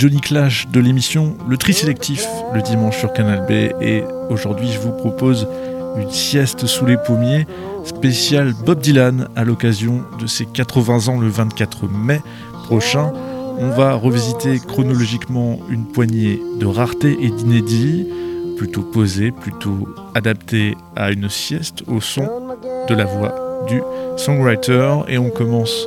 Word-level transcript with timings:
Johnny 0.00 0.22
Clash 0.22 0.66
de 0.68 0.80
l'émission 0.80 1.36
Le 1.46 1.58
Tri 1.58 1.74
Sélectif 1.74 2.26
le 2.54 2.62
dimanche 2.62 2.96
sur 2.96 3.12
Canal 3.12 3.44
B 3.46 3.82
et 3.82 4.02
aujourd'hui 4.30 4.72
je 4.72 4.78
vous 4.78 4.92
propose 4.92 5.46
une 5.98 6.10
sieste 6.10 6.64
sous 6.64 6.86
les 6.86 6.96
pommiers 6.96 7.46
spéciale 7.84 8.54
Bob 8.64 8.80
Dylan 8.80 9.28
à 9.36 9.44
l'occasion 9.44 10.02
de 10.18 10.26
ses 10.26 10.46
80 10.46 11.08
ans 11.08 11.20
le 11.20 11.28
24 11.28 11.86
mai 11.86 12.22
prochain. 12.64 13.12
On 13.58 13.68
va 13.68 13.92
revisiter 13.92 14.58
chronologiquement 14.66 15.58
une 15.68 15.84
poignée 15.84 16.40
de 16.58 16.64
raretés 16.64 17.18
et 17.20 17.30
d'inédits, 17.30 18.06
plutôt 18.56 18.82
posés, 18.82 19.32
plutôt 19.32 19.86
adaptés 20.14 20.78
à 20.96 21.10
une 21.10 21.28
sieste 21.28 21.82
au 21.88 22.00
son 22.00 22.26
de 22.88 22.94
la 22.94 23.04
voix 23.04 23.66
du 23.68 23.82
songwriter 24.16 25.00
et 25.08 25.18
on 25.18 25.28
commence 25.28 25.86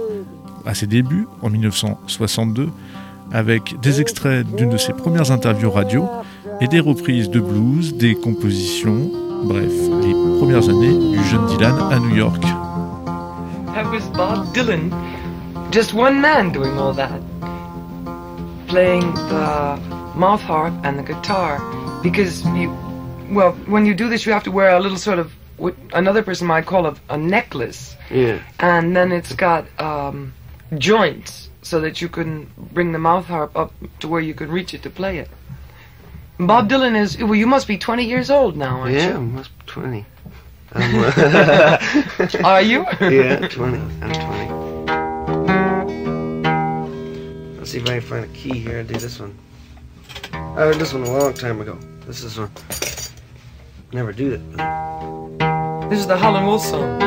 à 0.67 0.75
ses 0.75 0.85
débuts 0.85 1.25
en 1.41 1.49
1962 1.49 2.69
avec 3.33 3.79
des 3.81 3.99
extraits 3.99 4.45
d'une 4.55 4.69
de 4.69 4.77
ses 4.77 4.93
premières 4.93 5.31
interviews 5.31 5.71
radio 5.71 6.07
et 6.61 6.67
des 6.67 6.79
reprises 6.79 7.29
de 7.29 7.39
blues, 7.39 7.95
des 7.95 8.15
compositions, 8.15 9.09
bref, 9.45 9.71
les 10.03 10.13
premières 10.39 10.69
années 10.69 10.93
du 11.17 11.23
jeune 11.25 11.45
Dylan 11.47 11.75
à 11.91 11.99
New 11.99 12.15
York. 12.15 12.41
That 13.73 13.85
was 13.91 14.07
Bob 14.15 14.53
Dylan, 14.53 14.91
just 15.71 15.93
one 15.93 16.21
man 16.21 16.51
doing 16.51 16.77
all 16.77 16.93
that, 16.93 17.19
playing 18.67 19.13
the 19.29 19.77
mouth 20.15 20.41
harp 20.41 20.73
and 20.83 20.97
the 20.99 21.03
guitar. 21.03 21.59
Because 22.03 22.43
you, 22.55 22.69
well, 23.31 23.53
when 23.67 23.85
you 23.85 23.95
do 23.95 24.07
this, 24.09 24.25
you 24.27 24.31
have 24.33 24.43
to 24.43 24.51
wear 24.51 24.69
a 24.75 24.79
little 24.79 24.97
sort 24.97 25.17
of 25.17 25.31
what 25.57 25.73
another 25.93 26.21
person 26.21 26.45
might 26.47 26.65
call 26.65 26.85
a, 26.85 26.95
a 27.09 27.17
necklace, 27.17 27.95
Yeah. 28.11 28.37
and 28.59 28.95
then 28.95 29.11
it's 29.11 29.33
got 29.33 29.65
um, 29.79 30.33
joints 30.77 31.49
so 31.63 31.79
that 31.81 32.01
you 32.01 32.09
can 32.09 32.49
bring 32.57 32.91
the 32.91 32.99
mouth 32.99 33.25
harp 33.25 33.55
up 33.55 33.73
to 33.99 34.07
where 34.07 34.21
you 34.21 34.33
can 34.33 34.51
reach 34.51 34.73
it 34.73 34.83
to 34.83 34.89
play 34.89 35.17
it. 35.17 35.29
Bob 36.39 36.69
Dylan 36.69 36.95
is 36.95 37.17
well. 37.17 37.35
You 37.35 37.47
must 37.47 37.67
be 37.67 37.77
20 37.77 38.03
years 38.05 38.29
old 38.29 38.57
now, 38.57 38.81
aren't 38.81 38.95
Yeah, 38.95 39.13
you? 39.13 39.21
must 39.21 39.57
be 39.59 39.65
20. 39.67 40.05
I'm, 40.75 41.03
uh, 41.05 41.77
Are 42.47 42.61
you? 42.61 42.85
yeah, 42.99 43.47
20. 43.47 43.77
I'm 44.01 44.13
20. 44.13 44.53
Let's 47.57 47.71
see 47.71 47.77
if 47.77 47.85
I 47.87 47.99
can 47.99 48.01
find 48.01 48.25
a 48.25 48.27
key 48.29 48.59
here. 48.59 48.79
I'll 48.79 48.85
do 48.85 48.95
this 48.97 49.19
one. 49.19 49.37
I 50.33 50.65
heard 50.65 50.79
this 50.79 50.93
one 50.93 51.03
a 51.03 51.11
long 51.11 51.33
time 51.33 51.61
ago. 51.61 51.77
This 52.07 52.23
is 52.23 52.37
one. 52.39 52.51
Never 53.93 54.11
do 54.11 54.37
but- 54.57 55.89
This 55.89 55.99
is 55.99 56.07
the 56.07 56.17
Howlin' 56.17 56.45
Wolf 56.45 56.63
song. 56.65 56.99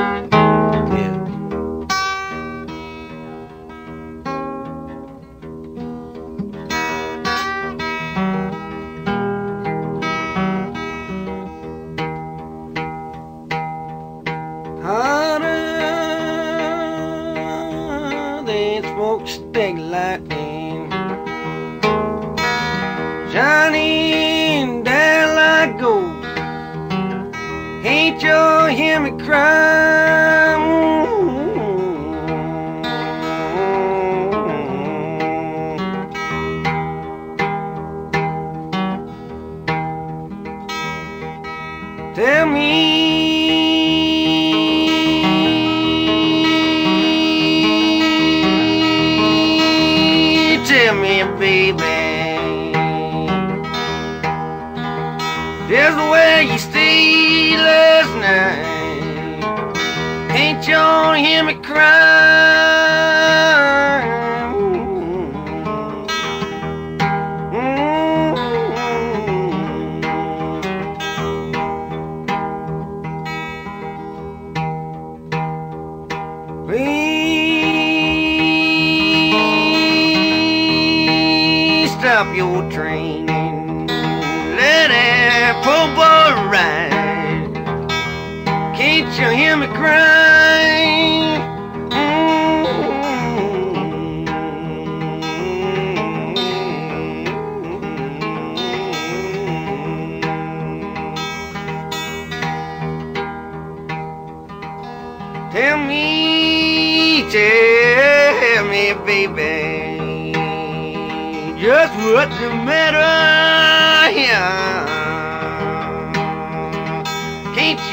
Hear 61.18 61.42
me 61.44 61.54
cry? 61.54 62.85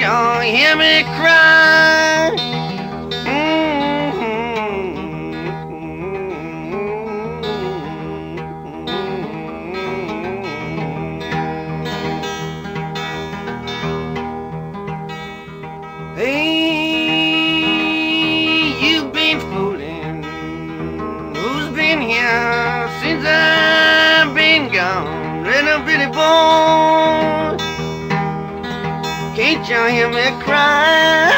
Can't 0.04 0.82
you 0.82 1.03
Did 29.64 29.70
you 29.70 29.86
hear 29.86 30.10
me 30.10 30.44
crying? 30.44 31.30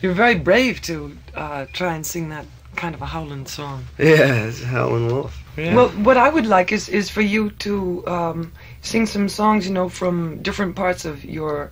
You're 0.00 0.12
very 0.12 0.36
brave 0.36 0.80
to 0.82 1.18
uh, 1.34 1.66
try 1.72 1.96
and 1.96 2.06
sing 2.06 2.28
that 2.28 2.46
kind 2.76 2.94
of 2.94 3.02
a 3.02 3.06
howling 3.06 3.46
song. 3.46 3.86
Yeah, 3.98 4.44
it's 4.44 4.62
Howlin' 4.62 5.08
Wolf. 5.08 5.45
Well, 5.56 5.88
what 6.04 6.16
I 6.16 6.28
would 6.28 6.46
like 6.46 6.70
is, 6.72 6.88
is 6.88 7.08
for 7.10 7.22
you 7.22 7.50
to 7.64 8.06
um, 8.06 8.52
sing 8.82 9.06
some 9.06 9.28
songs, 9.28 9.66
you 9.66 9.72
know, 9.72 9.88
from 9.88 10.42
different 10.42 10.76
parts 10.76 11.04
of 11.04 11.24
your 11.24 11.70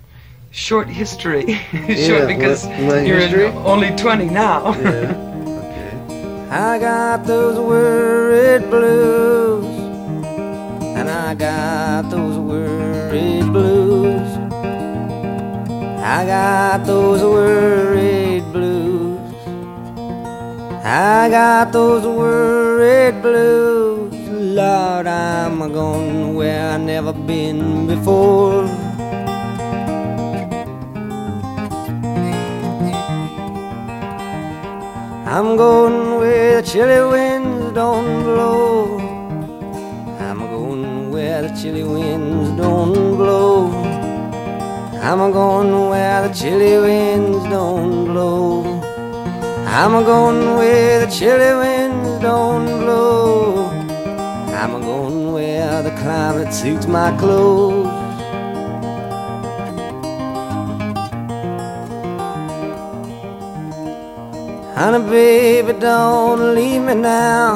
short 0.50 0.88
history. 0.88 1.44
Yeah, 1.72 2.06
short 2.08 2.26
because 2.28 2.64
what- 2.66 2.80
my 2.80 3.00
you're 3.02 3.18
history? 3.18 3.46
only 3.66 3.90
20 3.90 4.26
now. 4.30 4.72
Yeah. 4.74 4.80
okay. 5.60 6.48
I 6.50 6.78
got 6.78 7.26
those 7.26 7.58
worried 7.58 8.70
blues, 8.70 9.66
and 10.96 11.10
I 11.10 11.34
got 11.34 12.10
those 12.10 12.38
worried 12.38 13.52
blues. 13.52 14.30
I 16.00 16.24
got 16.26 16.86
those 16.86 17.22
worried 17.22 18.44
blues. 18.52 19.18
I 20.84 21.28
got 21.30 21.72
those 21.72 22.04
worried 22.06 23.20
blues. 23.22 23.73
Lord, 24.54 25.08
I'm 25.08 25.62
a 25.62 25.68
going 25.68 26.36
where 26.36 26.70
I 26.70 26.76
never 26.76 27.12
been 27.12 27.88
before. 27.88 28.62
I'm 35.26 35.56
going 35.56 36.20
where 36.20 36.62
the 36.62 36.68
chilly 36.68 37.00
winds 37.10 37.74
don't 37.74 38.22
blow. 38.22 39.00
I'm 40.20 40.38
going 40.38 41.10
where 41.10 41.42
the 41.42 41.52
chilly 41.60 41.82
winds 41.82 42.50
don't 42.56 43.16
blow. 43.16 43.72
I'm 45.02 45.32
going 45.32 45.90
where 45.90 46.28
the 46.28 46.32
chilly 46.32 46.78
winds 46.78 47.42
don't 47.50 48.04
blow. 48.04 48.62
I'm 49.66 50.04
going 50.04 50.54
where 50.54 51.04
the 51.04 51.10
chilly 51.12 51.54
winds 51.58 52.22
don't 52.22 52.66
blow. 52.66 53.63
Climate 56.04 56.52
suits 56.52 56.86
my 56.86 57.16
clothes. 57.16 57.86
Honey, 64.76 65.00
baby, 65.08 65.72
don't 65.80 66.54
leave 66.54 66.82
me 66.82 66.94
now. 66.94 67.48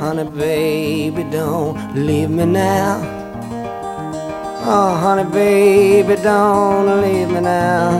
Honey, 0.00 0.24
baby, 0.24 1.24
don't 1.24 1.76
leave 1.94 2.30
me 2.30 2.46
now. 2.46 2.92
Oh, 4.66 4.96
honey, 5.02 5.30
baby, 5.30 6.16
don't 6.22 7.02
leave 7.02 7.28
me 7.28 7.40
now. 7.40 7.90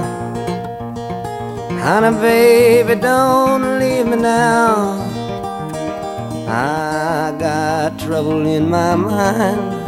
Honey, 1.85 2.17
baby, 2.19 2.95
don't 2.99 3.79
leave 3.79 4.07
me 4.07 4.17
now. 4.17 5.05
I 6.49 6.94
got 7.39 7.99
trouble 7.99 8.47
in 8.47 8.69
my 8.71 8.95
mind. 8.95 9.85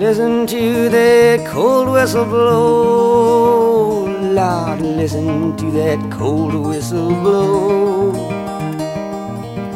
Listen 0.00 0.46
to 0.46 0.88
that 0.88 1.46
cold 1.46 1.88
whistle 1.90 2.24
blow. 2.24 4.06
Lord, 4.32 4.80
listen 4.80 5.56
to 5.56 5.70
that 5.72 6.10
cold 6.10 6.54
whistle 6.66 7.10
blow. 7.10 8.12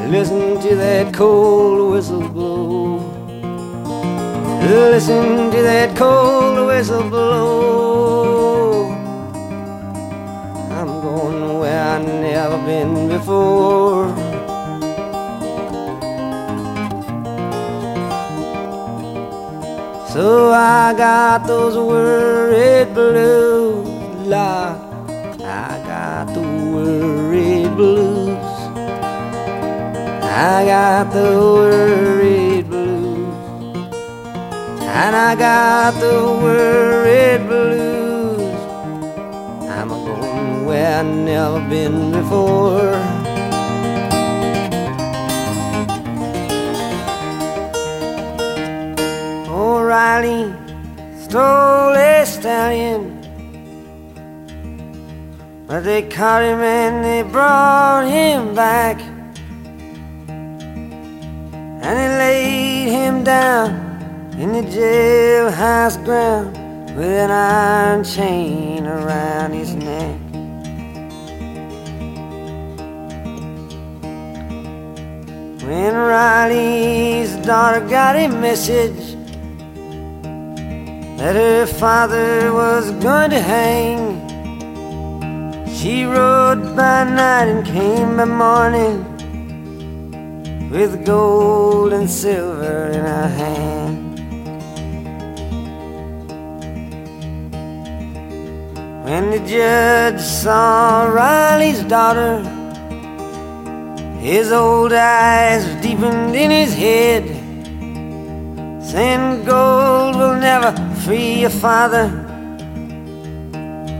Listen 0.09 0.61
to 0.61 0.75
that 0.77 1.13
cold 1.13 1.93
whistle 1.93 2.29
blow. 2.29 2.97
Listen 4.63 5.51
to 5.51 5.63
that 5.63 5.97
cold 5.97 6.67
whistle 6.67 7.09
blow. 7.11 8.74
I've 12.45 12.51
never 12.51 12.67
been 12.67 13.09
before. 13.09 14.09
So 20.13 20.53
I 20.53 20.93
got 20.95 21.47
those 21.47 21.75
worried 21.75 22.93
blues, 22.93 23.89
Lord. 24.29 24.77
I 25.41 25.83
got 25.87 26.35
the 26.35 26.43
worried 26.43 27.75
blues. 27.77 28.37
I 30.23 30.67
got 30.67 31.13
the 31.15 31.31
worried 31.41 32.69
blues. 32.69 33.35
And 34.83 35.17
I 35.17 35.35
got 35.35 35.93
the 35.99 36.15
worried 36.43 37.49
blues. 37.49 37.84
Where 40.75 40.99
I've 40.99 41.07
never 41.07 41.61
been 41.71 42.11
before. 42.11 42.97
O'Reilly 49.49 50.53
stole 51.17 51.95
a 51.95 52.27
stallion. 52.27 53.03
But 55.69 55.85
they 55.85 56.03
caught 56.09 56.43
him 56.43 56.59
and 56.59 57.05
they 57.05 57.23
brought 57.23 58.09
him 58.09 58.57
back. 58.57 59.01
And 61.87 61.95
they 62.01 62.11
laid 62.19 62.91
him 62.91 63.23
down 63.23 63.71
in 64.37 64.53
the 64.53 64.63
jailhouse 64.63 66.05
ground 66.05 66.57
with 66.97 67.07
an 67.07 67.31
iron 67.31 68.03
chain 68.03 68.89
around 68.89 69.53
his 69.53 69.73
neck. 69.77 70.24
When 75.75 75.97
Riley's 75.97 77.35
daughter 77.45 77.81
got 77.81 78.15
a 78.15 78.29
message 78.29 79.17
that 81.19 81.35
her 81.35 81.67
father 81.67 82.53
was 82.53 82.93
going 83.03 83.31
to 83.31 83.41
hang, 83.41 83.99
she 85.75 86.05
rode 86.05 86.77
by 86.77 87.03
night 87.03 87.49
and 87.49 87.67
came 87.67 88.17
by 88.17 88.25
morning 88.25 89.03
with 90.71 91.05
gold 91.05 91.93
and 91.93 92.09
silver 92.09 92.93
in 92.93 93.01
her 93.01 93.29
hand. 93.43 94.15
When 99.05 99.31
the 99.33 99.41
judge 99.41 100.21
saw 100.21 101.07
Riley's 101.07 101.83
daughter, 101.83 102.64
his 104.25 104.53
old 104.53 104.91
eyes 104.91 105.67
deepened 105.83 106.35
in 106.35 106.51
his 106.51 106.73
head, 106.75 107.25
saying, 108.83 109.45
Gold 109.45 110.17
will 110.17 110.37
never 110.37 110.73
free 111.01 111.41
your 111.41 111.51
father. 111.51 112.09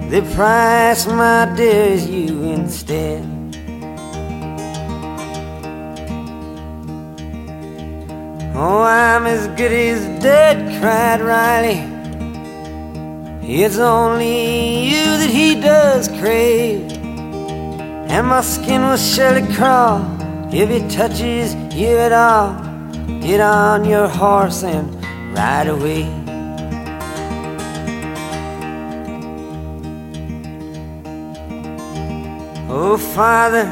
The 0.09 0.23
price, 0.35 1.07
my 1.07 1.53
dear, 1.55 1.93
is 1.93 2.09
you 2.09 2.43
instead. 2.45 3.23
Oh, 8.57 8.81
I'm 8.81 9.27
as 9.27 9.47
good 9.59 9.73
as 9.73 10.23
dead, 10.23 10.81
cried 10.81 11.21
Riley. 11.21 11.81
It's 13.43 13.77
only 13.77 14.87
you 14.89 15.05
that 15.19 15.29
he 15.29 15.61
does 15.61 16.09
crave. 16.09 16.91
And 18.09 18.29
my 18.29 18.41
skin 18.41 18.81
will 18.81 18.97
surely 18.97 19.43
crawl 19.55 20.14
if 20.55 20.71
it 20.71 20.89
touches 20.89 21.53
you 21.75 21.99
at 21.99 22.13
all. 22.13 22.55
Get 23.21 23.41
on 23.41 23.85
your 23.85 24.07
horse 24.07 24.63
and 24.63 24.87
ride 25.37 25.67
away. 25.67 26.05
Oh, 32.71 32.97
Father, 32.97 33.67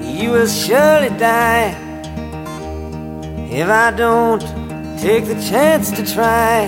you 0.00 0.30
will 0.30 0.46
surely 0.46 1.08
die 1.18 1.74
if 3.50 3.68
I 3.68 3.90
don't 3.90 4.40
take 5.00 5.24
the 5.24 5.40
chance 5.50 5.90
to 5.90 6.06
try 6.06 6.66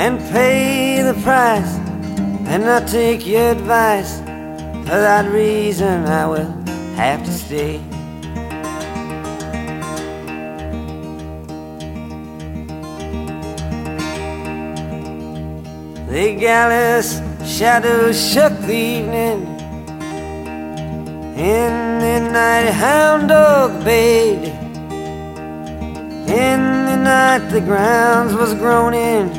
and 0.00 0.18
pay 0.32 1.02
the 1.02 1.14
price 1.22 1.76
and 2.48 2.64
not 2.64 2.88
take 2.88 3.26
your 3.26 3.50
advice. 3.50 4.18
For 4.18 4.98
that 5.08 5.30
reason, 5.30 6.06
I 6.06 6.26
will 6.26 6.50
have 6.96 7.22
to 7.24 7.32
stay. 7.32 7.97
The 16.18 16.34
gallows 16.34 17.22
shadows 17.46 18.18
shook 18.32 18.52
the 18.62 18.74
evening, 18.74 19.46
and 21.36 22.02
the 22.02 22.28
night 22.32 22.72
hound 22.72 23.28
dog 23.28 23.84
bayed. 23.84 24.48
In 26.26 26.60
the 26.86 26.96
night 26.96 27.50
the 27.52 27.60
grounds 27.60 28.34
was 28.34 28.52
groaning. 28.54 29.30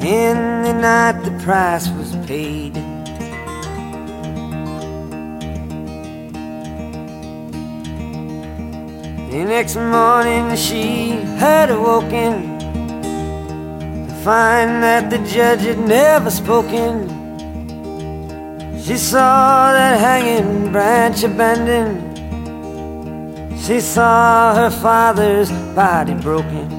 In 0.00 0.62
the 0.62 0.72
night 0.72 1.22
the 1.22 1.38
price 1.44 1.86
was 1.90 2.16
paid. 2.26 2.72
The 9.30 9.44
next 9.44 9.76
morning 9.76 10.56
she 10.56 11.10
had 11.36 11.68
awoken 11.68 12.53
find 14.24 14.82
that 14.82 15.10
the 15.10 15.18
judge 15.18 15.60
had 15.60 15.78
never 15.78 16.30
spoken. 16.30 17.06
She 18.82 18.96
saw 18.96 19.70
that 19.74 20.00
hanging 20.00 20.72
branch 20.72 21.22
abandoned. 21.24 22.00
She 23.60 23.80
saw 23.80 24.54
her 24.54 24.70
father's 24.70 25.50
body 25.74 26.14
broken. 26.14 26.70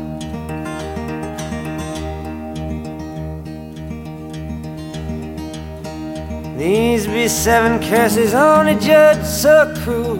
These 6.58 7.06
be 7.06 7.28
seven 7.28 7.80
curses 7.88 8.34
on 8.34 8.70
a 8.70 8.80
judge 8.80 9.24
so 9.24 9.72
cruel 9.84 10.18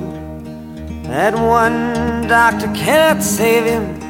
that 1.06 1.34
one 1.34 2.28
doctor 2.28 2.68
cannot 2.76 3.24
save 3.24 3.66
him. 3.66 4.05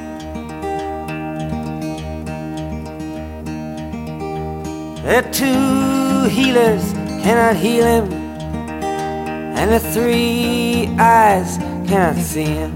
That 5.05 5.31
two 5.31 6.27
healers 6.29 6.93
cannot 7.21 7.57
heal 7.57 7.85
him, 7.85 8.11
and 8.11 9.71
the 9.71 9.79
three 9.79 10.87
eyes 10.97 11.57
cannot 11.87 12.15
see 12.15 12.43
him. 12.43 12.75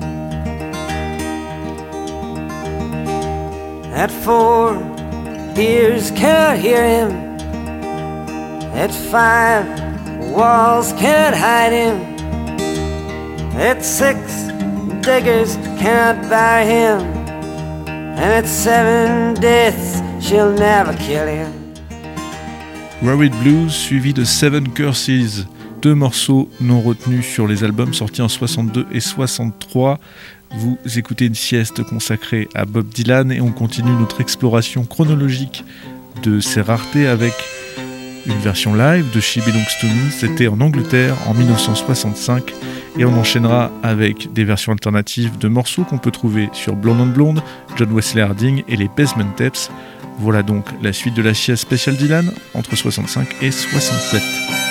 That 3.90 4.12
four 4.12 4.76
ears 5.58 6.12
cannot 6.12 6.60
hear 6.60 6.84
him. 6.84 7.10
That 8.76 8.92
five 8.92 9.66
walls 10.32 10.94
can't 10.94 11.36
hide 11.36 11.72
him. 11.72 11.98
That 13.58 13.84
six 13.84 14.20
diggers 15.04 15.56
cannot 15.82 16.30
bury 16.30 16.66
him. 16.68 17.02
And 17.90 18.30
that 18.32 18.46
seven 18.46 19.34
deaths 19.42 20.00
she'll 20.24 20.54
never 20.54 20.94
kill 20.94 21.26
him. 21.26 21.59
Worried 23.02 23.34
Blues 23.44 23.72
suivi 23.72 24.14
de 24.14 24.26
Seven 24.26 24.68
Curses, 24.68 25.46
deux 25.82 25.96
morceaux 25.96 26.50
non 26.60 26.82
retenus 26.82 27.26
sur 27.26 27.48
les 27.48 27.64
albums 27.64 27.94
sortis 27.94 28.22
en 28.22 28.28
62 28.28 28.88
et 28.92 29.00
63. 29.00 30.00
Vous 30.52 30.78
écoutez 30.98 31.26
une 31.28 31.36
sieste 31.36 31.82
consacrée 31.84 32.50
à 32.56 32.66
Bob 32.66 32.90
Dylan 32.90 33.32
et 33.32 33.40
on 33.40 33.52
continue 33.52 33.94
notre 33.94 34.20
exploration 34.20 34.84
chronologique 34.84 35.64
de 36.24 36.42
ses 36.42 36.62
raretés 36.62 37.08
avec 37.08 37.34
une 38.26 38.40
version 38.40 38.76
live 38.76 39.06
de 39.16 39.22
She 39.22 39.38
Belongs 39.38 39.80
to 39.80 39.88
Me, 39.88 40.12
c'était 40.12 40.48
en 40.48 40.60
Angleterre 40.60 41.16
en 41.28 41.34
1965 41.34 42.54
et 42.98 43.06
on 43.06 43.18
enchaînera 43.18 43.72
avec 43.82 44.34
des 44.34 44.44
versions 44.44 44.74
alternatives 44.74 45.38
de 45.38 45.48
morceaux 45.48 45.84
qu'on 45.84 46.00
peut 46.00 46.12
trouver 46.12 46.50
sur 46.52 46.76
Blonde 46.76 47.00
on 47.00 47.06
Blonde, 47.06 47.42
John 47.78 47.94
Wesley 47.94 48.22
Harding 48.22 48.64
et 48.68 48.76
les 48.76 48.90
Basement 48.90 49.32
Tapes. 49.38 49.72
Voilà 50.20 50.44
donc 50.44 50.66
la 50.82 50.92
suite 50.92 51.14
de 51.14 51.22
la 51.22 51.34
sieste 51.34 51.62
spéciale 51.62 51.96
Dylan 51.96 52.32
entre 52.54 52.76
65 52.76 53.28
et 53.42 53.52
67. 53.52 54.69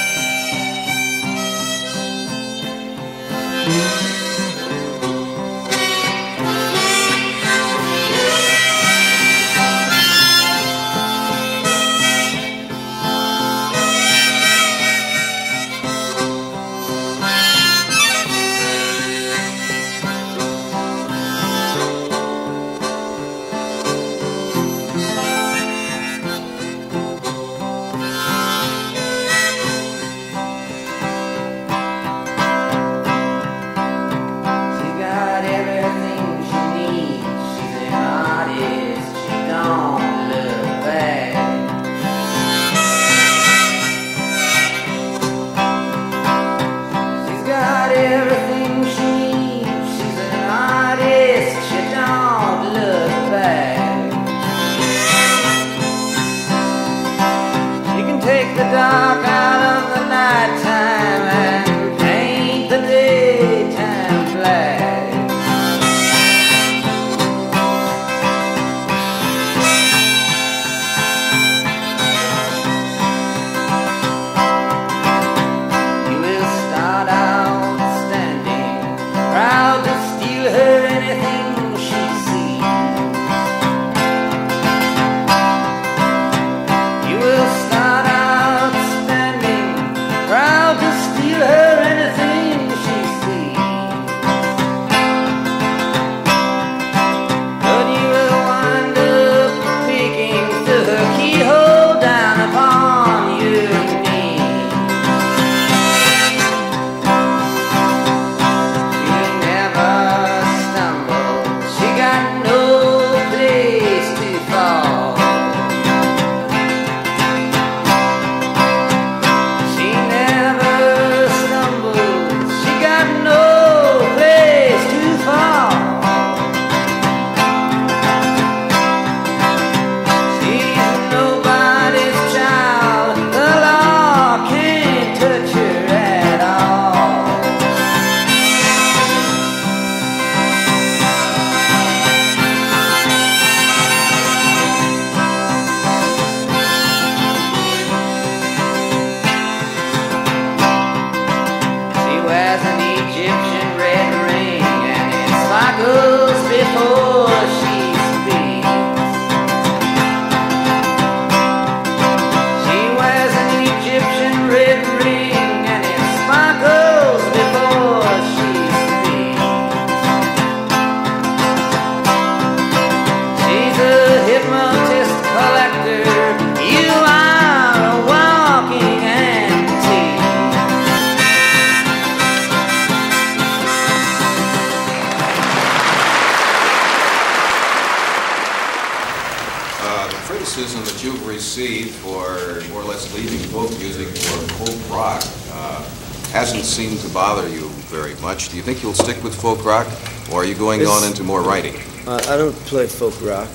folk 202.99 203.15
rock. 203.23 203.49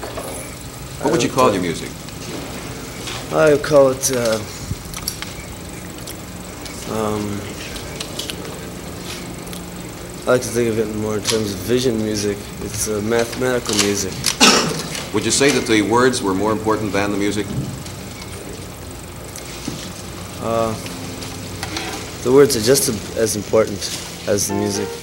What 1.03 1.11
would 1.11 1.21
you 1.21 1.29
call 1.29 1.51
your 1.51 1.61
music? 1.61 1.89
I 3.33 3.51
would 3.51 3.61
call 3.61 3.89
it 3.89 4.09
uh, 4.15 4.39
um, 6.93 7.41
I 10.25 10.31
like 10.31 10.41
to 10.43 10.47
think 10.47 10.69
of 10.69 10.79
it 10.79 10.95
more 10.95 11.15
in 11.17 11.23
terms 11.23 11.51
of 11.51 11.59
vision 11.59 11.97
music. 11.97 12.37
It's 12.61 12.87
uh, 12.87 13.01
mathematical 13.03 13.75
music. 13.83 14.13
Would 15.13 15.25
you 15.25 15.31
say 15.31 15.51
that 15.51 15.67
the 15.67 15.81
words 15.81 16.23
were 16.23 16.33
more 16.33 16.53
important 16.53 16.93
than 16.93 17.11
the 17.11 17.17
music? 17.17 17.45
Uh, 20.41 20.73
the 22.23 22.31
words 22.31 22.55
are 22.55 22.61
just 22.61 22.87
as 23.17 23.35
important 23.35 23.79
as 24.25 24.47
the 24.47 24.53
music. 24.53 25.02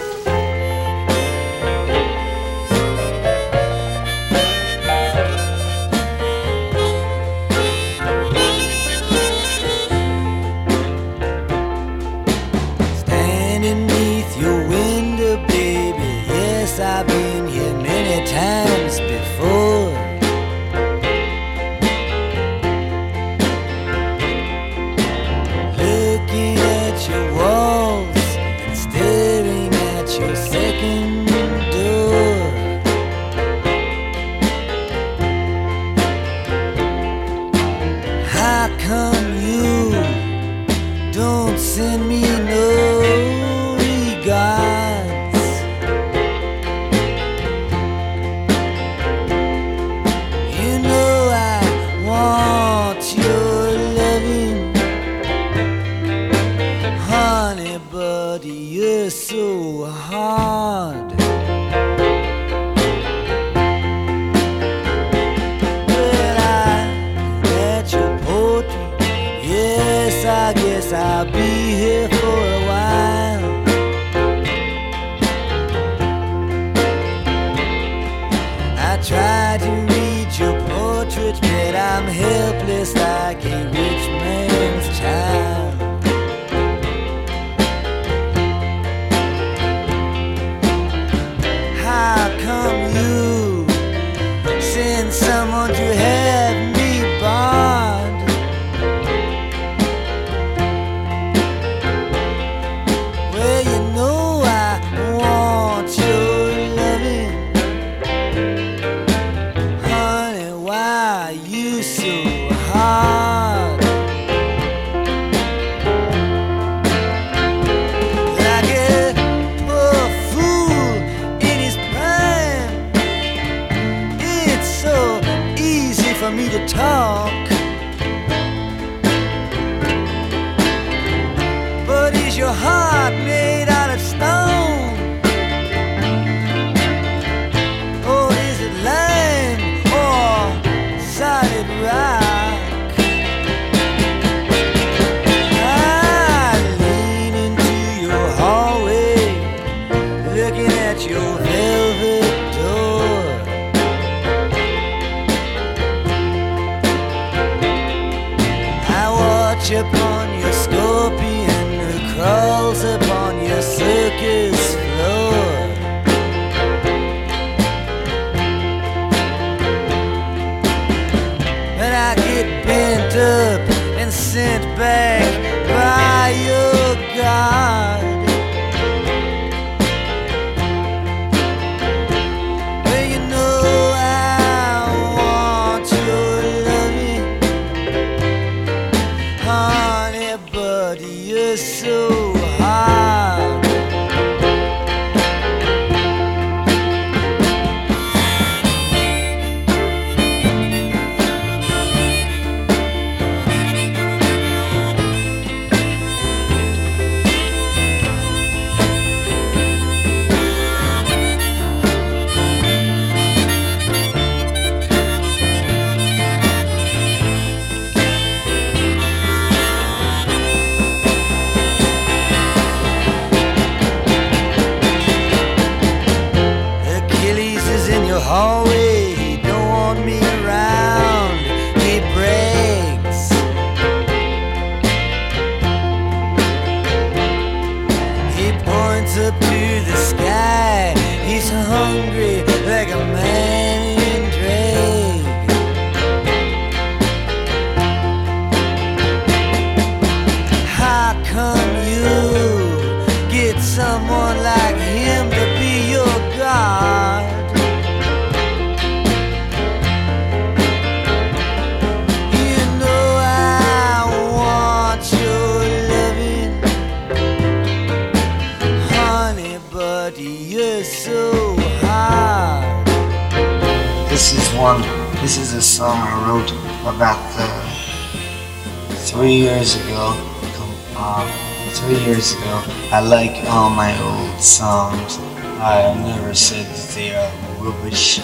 Songs. 284.43 285.19
I 285.61 285.95
never 286.03 286.35
said 286.35 286.67
that 286.67 286.95
they 286.95 287.15
are 287.15 287.31
rubbish. 287.59 288.21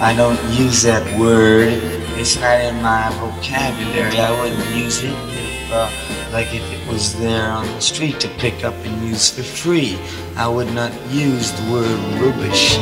I 0.00 0.12
don't 0.16 0.42
use 0.52 0.82
that 0.82 1.04
word. 1.18 1.68
It's 2.18 2.36
not 2.36 2.60
in 2.60 2.82
my 2.82 3.10
vocabulary. 3.20 4.18
I 4.18 4.40
wouldn't 4.40 4.74
use 4.74 5.02
it 5.02 5.14
if, 5.14 5.72
uh, 5.72 5.90
like 6.32 6.52
if 6.52 6.62
it 6.72 6.92
was 6.92 7.18
there 7.18 7.50
on 7.50 7.66
the 7.66 7.80
street 7.80 8.18
to 8.20 8.28
pick 8.40 8.64
up 8.64 8.74
and 8.84 9.08
use 9.08 9.30
for 9.30 9.42
free. 9.42 9.98
I 10.36 10.48
would 10.48 10.72
not 10.74 10.92
use 11.10 11.52
the 11.52 11.72
word 11.72 11.98
rubbish. 12.20 12.76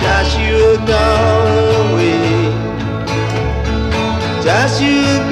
Joshua 0.00 0.76
gone 0.86 1.92
away. 1.92 2.50
Joshua 4.42 5.25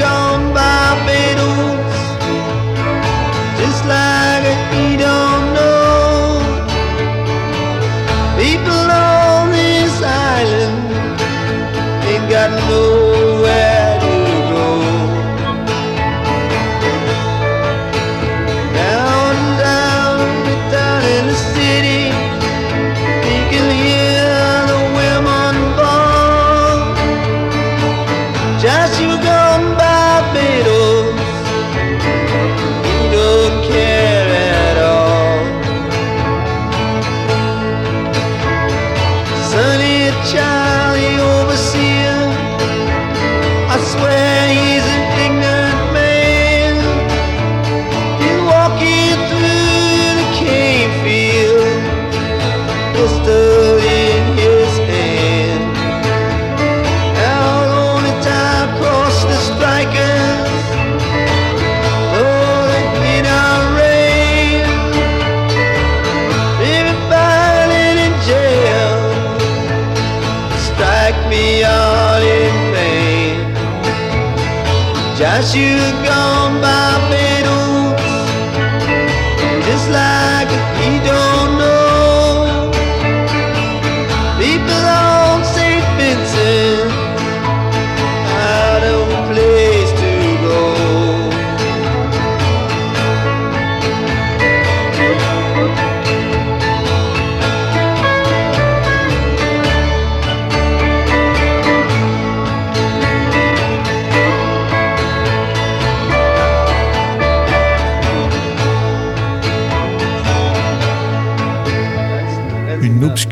as 75.35 75.53
you 75.57 75.74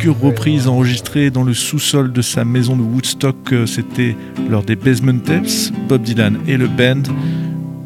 obscure 0.02 0.20
reprise 0.20 0.66
enregistrée 0.66 1.30
dans 1.30 1.44
le 1.44 1.54
sous-sol 1.54 2.12
de 2.12 2.22
sa 2.22 2.44
maison 2.44 2.76
de 2.76 2.82
Woodstock, 2.82 3.36
euh, 3.52 3.66
c'était 3.66 4.16
lors 4.50 4.64
des 4.64 4.74
Basement 4.74 5.20
Tapes, 5.20 5.72
Bob 5.88 6.02
Dylan 6.02 6.40
et 6.48 6.56
le 6.56 6.66
band. 6.66 7.02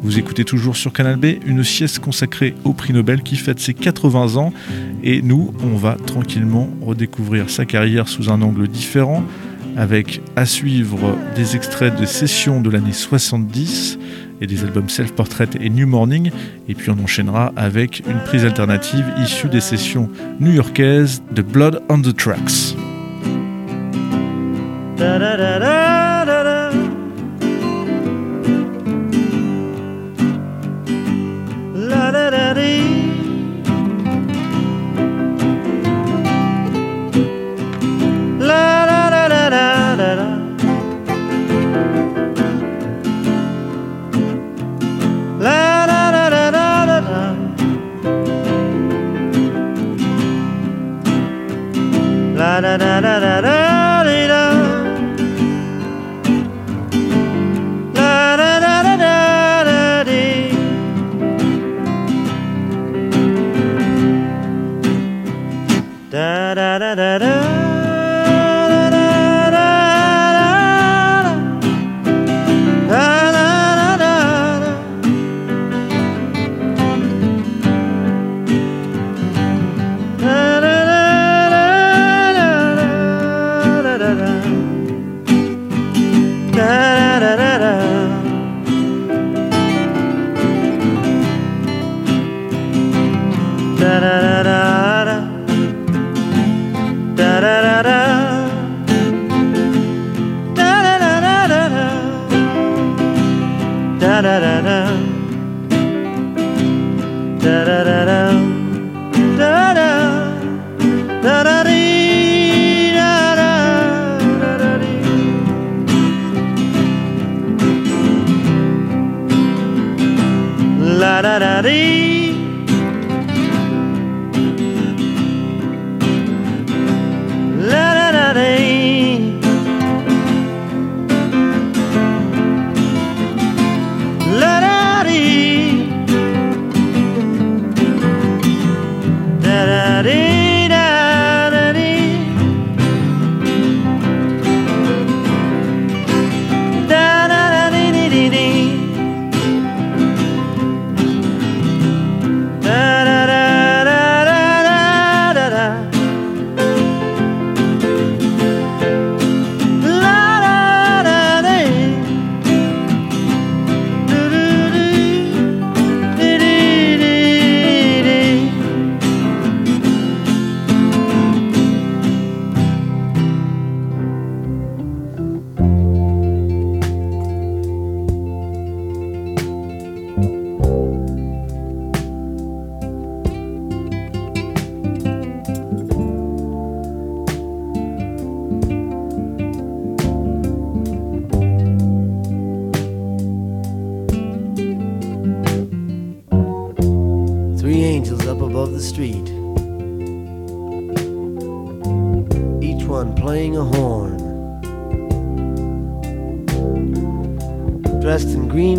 Vous 0.01 0.17
écoutez 0.17 0.43
toujours 0.43 0.75
sur 0.75 0.91
Canal 0.93 1.17
B 1.17 1.35
une 1.45 1.63
sieste 1.63 1.99
consacrée 1.99 2.55
au 2.63 2.73
prix 2.73 2.91
Nobel 2.91 3.21
qui 3.21 3.35
fête 3.35 3.59
ses 3.59 3.75
80 3.75 4.35
ans. 4.37 4.51
Et 5.03 5.21
nous, 5.21 5.53
on 5.63 5.75
va 5.75 5.95
tranquillement 6.07 6.71
redécouvrir 6.81 7.51
sa 7.51 7.65
carrière 7.65 8.07
sous 8.07 8.31
un 8.31 8.41
angle 8.41 8.67
différent 8.67 9.23
avec 9.77 10.21
à 10.35 10.45
suivre 10.45 11.15
des 11.35 11.55
extraits 11.55 11.95
de 11.95 12.05
sessions 12.05 12.59
de 12.59 12.69
l'année 12.69 12.93
70 12.93 13.99
et 14.41 14.47
des 14.47 14.63
albums 14.63 14.89
Self-Portrait 14.89 15.49
et 15.61 15.69
New 15.69 15.87
Morning 15.87 16.31
et 16.67 16.73
puis 16.73 16.89
on 16.89 17.01
enchaînera 17.01 17.53
avec 17.55 18.03
une 18.07 18.19
prise 18.25 18.43
alternative 18.43 19.05
issue 19.23 19.47
des 19.47 19.61
sessions 19.61 20.09
new-yorkaises 20.39 21.21
de 21.31 21.41
Blood 21.41 21.81
on 21.89 22.01
the 22.01 22.15
Tracks. 22.15 22.75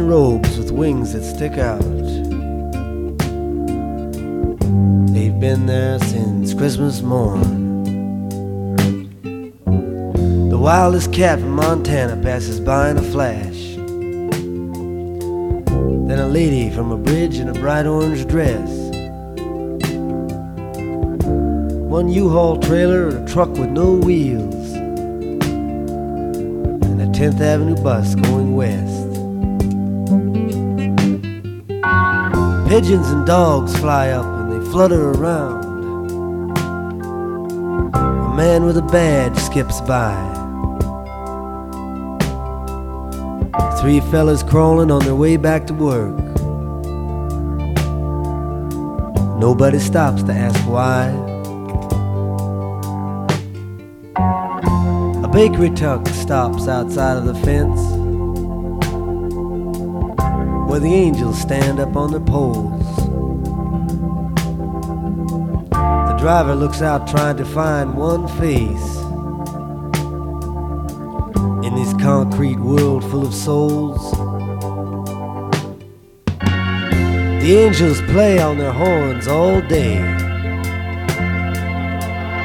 Robes 0.08 0.56
with 0.56 0.70
wings 0.70 1.12
that 1.12 1.22
stick 1.22 1.58
out. 1.58 1.82
They've 5.12 5.38
been 5.38 5.66
there 5.66 5.98
since 5.98 6.54
Christmas 6.54 7.02
morn. 7.02 7.84
The 10.48 10.56
wildest 10.56 11.12
cat 11.12 11.38
from 11.40 11.50
Montana 11.50 12.16
passes 12.22 12.58
by 12.58 12.88
in 12.90 12.96
a 12.96 13.02
flash. 13.02 13.76
Then 16.08 16.18
a 16.18 16.28
lady 16.28 16.70
from 16.70 16.90
a 16.90 16.96
bridge 16.96 17.38
in 17.38 17.50
a 17.50 17.52
bright 17.52 17.84
orange 17.84 18.26
dress. 18.26 18.70
One 21.84 22.08
U-Haul 22.08 22.60
trailer 22.60 23.08
and 23.08 23.28
a 23.28 23.30
truck 23.30 23.50
with 23.50 23.68
no 23.68 23.92
wheels. 23.92 24.72
And 26.82 27.02
a 27.02 27.06
10th 27.06 27.40
Avenue 27.42 27.76
bus 27.82 28.14
going 28.14 28.56
west. 28.56 28.87
Pigeons 32.68 33.08
and 33.08 33.24
dogs 33.24 33.74
fly 33.78 34.10
up 34.10 34.26
and 34.26 34.52
they 34.52 34.70
flutter 34.70 35.12
around. 35.12 35.64
A 37.94 38.34
man 38.36 38.66
with 38.66 38.76
a 38.76 38.82
badge 38.82 39.38
skips 39.38 39.80
by. 39.80 40.12
Three 43.80 44.00
fellas 44.10 44.42
crawling 44.42 44.90
on 44.90 45.02
their 45.02 45.14
way 45.14 45.38
back 45.38 45.66
to 45.68 45.72
work. 45.72 46.18
Nobody 49.38 49.78
stops 49.78 50.22
to 50.24 50.32
ask 50.34 50.60
why. 50.68 51.08
A 55.24 55.28
bakery 55.28 55.70
truck 55.70 56.06
stops 56.08 56.68
outside 56.68 57.16
of 57.16 57.24
the 57.24 57.34
fence 57.46 57.97
where 60.78 60.90
the 60.90 60.94
angels 60.94 61.40
stand 61.40 61.80
up 61.80 61.96
on 61.96 62.12
their 62.12 62.20
poles. 62.20 62.96
The 65.70 66.16
driver 66.20 66.54
looks 66.54 66.82
out 66.82 67.08
trying 67.08 67.36
to 67.38 67.44
find 67.44 67.94
one 67.96 68.28
face 68.38 68.96
in 71.66 71.74
this 71.74 71.92
concrete 72.00 72.60
world 72.60 73.02
full 73.10 73.26
of 73.26 73.34
souls. 73.34 74.12
The 77.42 77.56
angels 77.66 78.00
play 78.02 78.38
on 78.38 78.58
their 78.58 78.72
horns 78.72 79.26
all 79.26 79.60
day. 79.62 79.98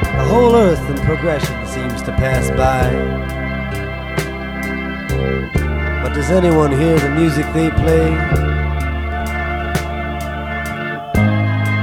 The 0.02 0.24
whole 0.28 0.56
earth 0.56 0.90
in 0.90 0.96
progression 1.06 1.66
seems 1.68 2.02
to 2.02 2.10
pass 2.10 2.50
by. 2.56 3.24
Does 6.14 6.30
anyone 6.30 6.70
hear 6.70 6.96
the 6.96 7.10
music 7.10 7.44
they 7.52 7.70
play? 7.70 8.10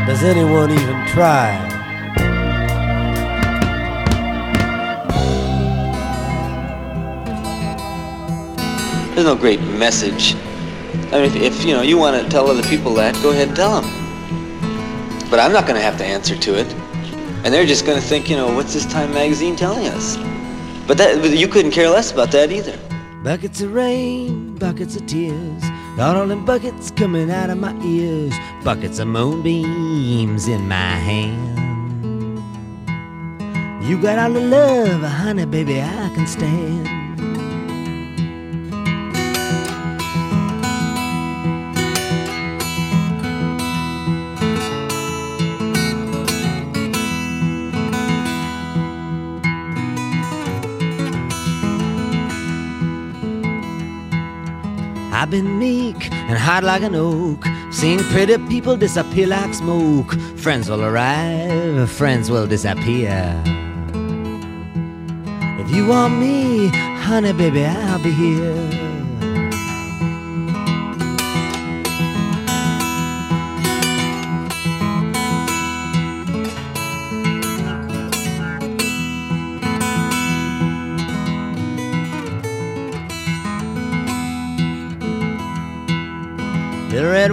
Does 0.08 0.24
anyone 0.24 0.72
even 0.72 1.06
try? 1.08 1.68
There's 9.14 9.26
no 9.26 9.36
great 9.36 9.60
message. 9.60 10.36
I 11.12 11.20
mean, 11.20 11.26
if, 11.26 11.36
if 11.36 11.66
you 11.66 11.74
know 11.74 11.82
you 11.82 11.98
want 11.98 12.24
to 12.24 12.30
tell 12.30 12.48
other 12.50 12.64
people 12.64 12.94
that, 12.94 13.14
go 13.22 13.32
ahead 13.32 13.50
and 13.50 13.58
tell 13.58 13.82
them. 13.82 15.30
But 15.30 15.42
I'm 15.42 15.52
not 15.52 15.68
going 15.68 15.76
to 15.76 15.84
have 15.84 15.98
to 15.98 16.06
answer 16.06 16.38
to 16.38 16.58
it, 16.58 16.74
and 17.44 17.54
they're 17.54 17.66
just 17.66 17.86
going 17.86 18.00
to 18.00 18.08
think, 18.08 18.30
you 18.30 18.38
know, 18.38 18.56
what's 18.56 18.74
this 18.74 18.86
Time 18.86 19.14
magazine 19.14 19.58
telling 19.58 19.88
us? 19.88 20.16
But 20.88 20.98
that 21.00 21.38
you 21.38 21.50
couldn't 21.50 21.72
care 21.72 21.90
less 21.90 22.14
about 22.14 22.32
that 22.32 22.54
either. 22.54 22.80
Buckets 23.24 23.62
of 23.62 23.72
rain, 23.72 24.56
buckets 24.56 24.96
of 24.96 25.06
tears, 25.06 25.64
all 26.00 26.26
them 26.26 26.44
buckets 26.44 26.90
coming 26.90 27.30
out 27.30 27.52
of 27.52 27.60
my 27.60 27.72
ears, 27.84 28.34
buckets 28.64 28.98
of 28.98 29.10
moonbeams 29.10 30.48
in 30.48 30.68
my 30.68 30.76
hand. 30.76 31.60
You 33.88 34.02
got 34.02 34.18
all 34.18 34.32
the 34.34 34.42
love, 34.42 35.02
honey, 35.02 35.46
baby, 35.46 35.80
I 35.82 36.12
can 36.16 36.26
stand. 36.26 37.01
And 56.32 56.40
hard 56.40 56.64
like 56.64 56.82
an 56.82 56.96
oak, 56.96 57.46
Seeing 57.72 58.00
pretty 58.12 58.38
people 58.48 58.78
disappear 58.78 59.28
like 59.28 59.54
smoke. 59.54 60.14
Friends 60.38 60.70
will 60.70 60.82
arrive, 60.82 61.92
friends 61.92 62.32
will 62.32 62.48
disappear. 62.48 63.42
If 65.60 65.76
you 65.76 65.88
want 65.88 66.18
me, 66.20 66.68
honey, 67.04 67.34
baby, 67.34 67.66
I'll 67.66 68.02
be 68.02 68.12
here. 68.12 68.91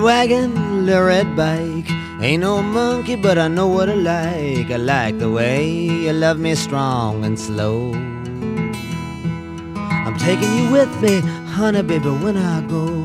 Wagon, 0.09 0.87
little 0.87 1.05
red 1.05 1.37
bike. 1.37 1.91
Ain't 2.23 2.41
no 2.41 2.63
monkey, 2.63 3.15
but 3.15 3.37
I 3.37 3.47
know 3.47 3.69
what 3.69 3.91
I 3.91 3.95
like. 3.95 4.71
I 4.71 4.77
like 4.77 5.19
the 5.19 5.31
way 5.31 5.69
you 5.69 6.13
love 6.15 6.39
me 6.39 6.55
strong 6.55 7.27
and 7.27 7.39
slow. 7.39 7.93
I'm 10.07 10.17
taking 10.17 10.51
you 10.57 10.73
with 10.73 10.93
me, 11.03 11.21
honey, 11.57 11.83
baby, 11.83 12.09
when 12.09 12.39
I 12.39 12.63
go. 12.63 12.98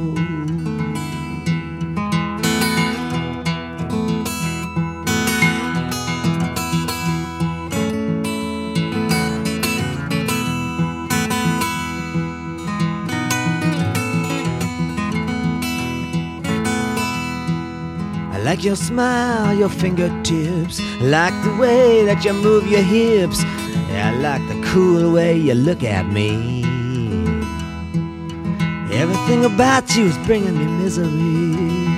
Like 18.53 18.63
your 18.63 18.75
smile, 18.75 19.51
your 19.57 19.67
fingertips, 19.67 20.79
like 21.01 21.33
the 21.43 21.55
way 21.55 22.05
that 22.05 22.23
you 22.23 22.31
move 22.33 22.67
your 22.67 22.83
hips. 22.83 23.39
I 23.43 24.13
like 24.21 24.47
the 24.47 24.61
cool 24.67 25.11
way 25.11 25.35
you 25.35 25.55
look 25.55 25.83
at 25.83 26.05
me. 26.05 26.61
Everything 28.93 29.43
about 29.43 29.95
you 29.95 30.05
is 30.05 30.17
bringing 30.27 30.55
me 30.55 30.65
misery. 30.83 31.92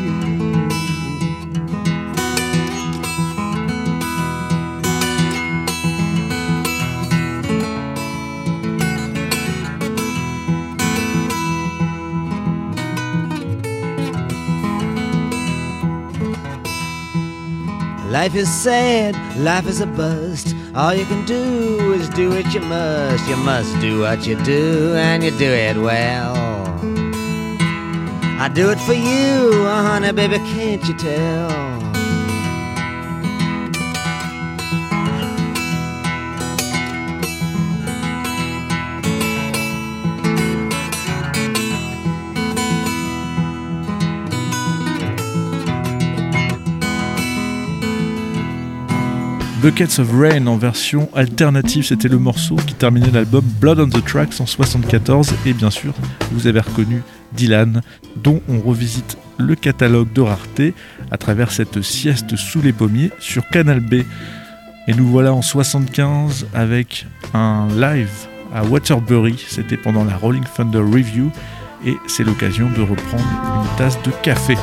Life 18.25 18.38
is 18.38 18.49
sad, 18.49 19.15
life 19.38 19.67
is 19.67 19.81
a 19.81 19.85
bust. 19.85 20.55
All 20.73 20.95
you 20.95 21.05
can 21.05 21.27
do 21.27 21.93
is 21.93 22.09
do 22.09 22.29
what 22.31 22.51
you 22.55 22.59
must. 22.61 23.29
You 23.29 23.35
must 23.35 23.79
do 23.79 23.99
what 23.99 24.25
you 24.25 24.35
do, 24.43 24.95
and 24.95 25.23
you 25.23 25.29
do 25.29 25.45
it 25.45 25.77
well. 25.77 26.33
I 28.39 28.49
do 28.51 28.71
it 28.71 28.79
for 28.79 28.93
you, 28.93 29.65
honey, 29.65 30.11
baby, 30.11 30.39
can't 30.39 30.83
you 30.88 30.97
tell? 30.97 31.64
Buckets 49.65 49.99
of 49.99 50.12
Rain 50.12 50.45
en 50.45 50.58
version 50.58 51.10
alternative, 51.15 51.86
c'était 51.86 52.08
le 52.08 52.19
morceau 52.19 52.56
qui 52.56 52.75
terminait 52.75 53.10
l'album 53.10 53.43
Blood 53.60 53.80
on 53.80 53.88
the 53.88 54.06
Tracks 54.06 54.39
en 54.39 54.45
74 54.45 55.34
et 55.47 55.54
bien 55.54 55.71
sûr 55.71 55.95
vous 56.34 56.45
avez 56.45 56.60
reconnu 56.60 57.01
Dylan 57.34 57.82
dont 58.15 58.43
on 58.47 58.60
revisite 58.60 59.17
le 59.39 59.56
catalogue 59.56 60.13
de 60.13 60.21
rareté 60.21 60.75
à 61.10 61.17
travers 61.17 61.49
cette 61.49 61.82
sieste 61.82 62.36
sous 62.36 62.62
les 62.62 62.73
pommiers 62.73 63.10
sur 63.17 63.49
Canal 63.49 63.80
B. 63.80 64.04
Et 64.88 64.93
nous 64.93 65.08
voilà 65.08 65.34
en 65.34 65.41
75 65.41 66.45
avec 66.54 67.08
un 67.34 67.67
live 67.75 68.28
à 68.54 68.63
Waterbury, 68.63 69.43
c'était 69.47 69.78
pendant 69.78 70.04
la 70.04 70.15
Rolling 70.15 70.45
Thunder 70.56 70.78
Review 70.78 71.32
et 71.84 71.95
c'est 72.06 72.23
l'occasion 72.23 72.69
de 72.69 72.84
reprendre 72.84 73.25
une 73.63 73.78
tasse 73.78 73.97
de 74.04 74.12
café. 74.21 74.56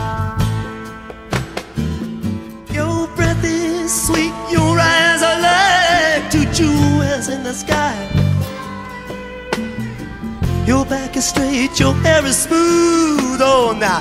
Back 10.93 11.17
is 11.17 11.29
straight, 11.29 11.81
your 11.81 11.95
hair 12.05 12.23
is 12.27 12.37
smooth 12.37 13.41
on 13.41 13.79
the 13.79 13.97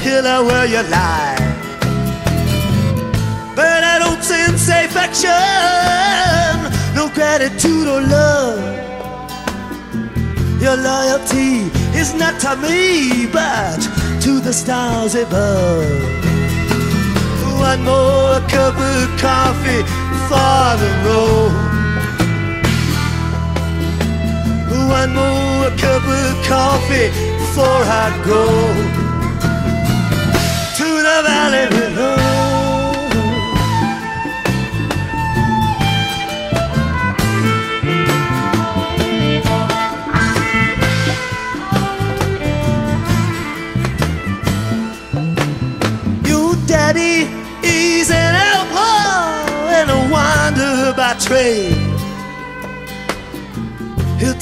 pillow 0.00 0.46
where 0.46 0.64
you 0.64 0.80
lie. 0.96 1.36
But 3.56 3.80
I 3.92 3.98
don't 3.98 4.22
sense 4.22 4.68
affection, 4.68 5.32
no 6.94 7.04
gratitude 7.18 7.88
or 7.94 8.00
love. 8.00 8.60
Your 10.62 10.76
loyalty 10.76 11.52
is 12.00 12.14
not 12.14 12.38
to 12.44 12.54
me, 12.64 13.26
but 13.26 13.80
to 14.24 14.38
the 14.38 14.52
stars 14.52 15.16
above. 15.16 15.90
One 17.58 17.82
more 17.82 18.38
cup 18.54 18.76
of 18.92 19.06
coffee 19.18 19.82
for 20.28 20.66
the 20.82 20.92
road. 21.06 21.65
One 24.88 25.14
more 25.14 25.70
cup 25.82 26.04
of 26.04 26.46
coffee 26.46 27.08
before 27.38 27.82
I 28.02 28.06
go 28.24 28.44
to 30.78 30.88
the 31.06 31.18
valley 31.26 31.66
below. 31.70 32.16
Daddy 46.66 47.28
is 47.62 48.10
an 48.10 48.34
outlaw 48.34 49.46
and 49.70 49.88
a 49.88 50.12
wanderer 50.12 50.92
by 50.96 51.14
trade. 51.14 51.85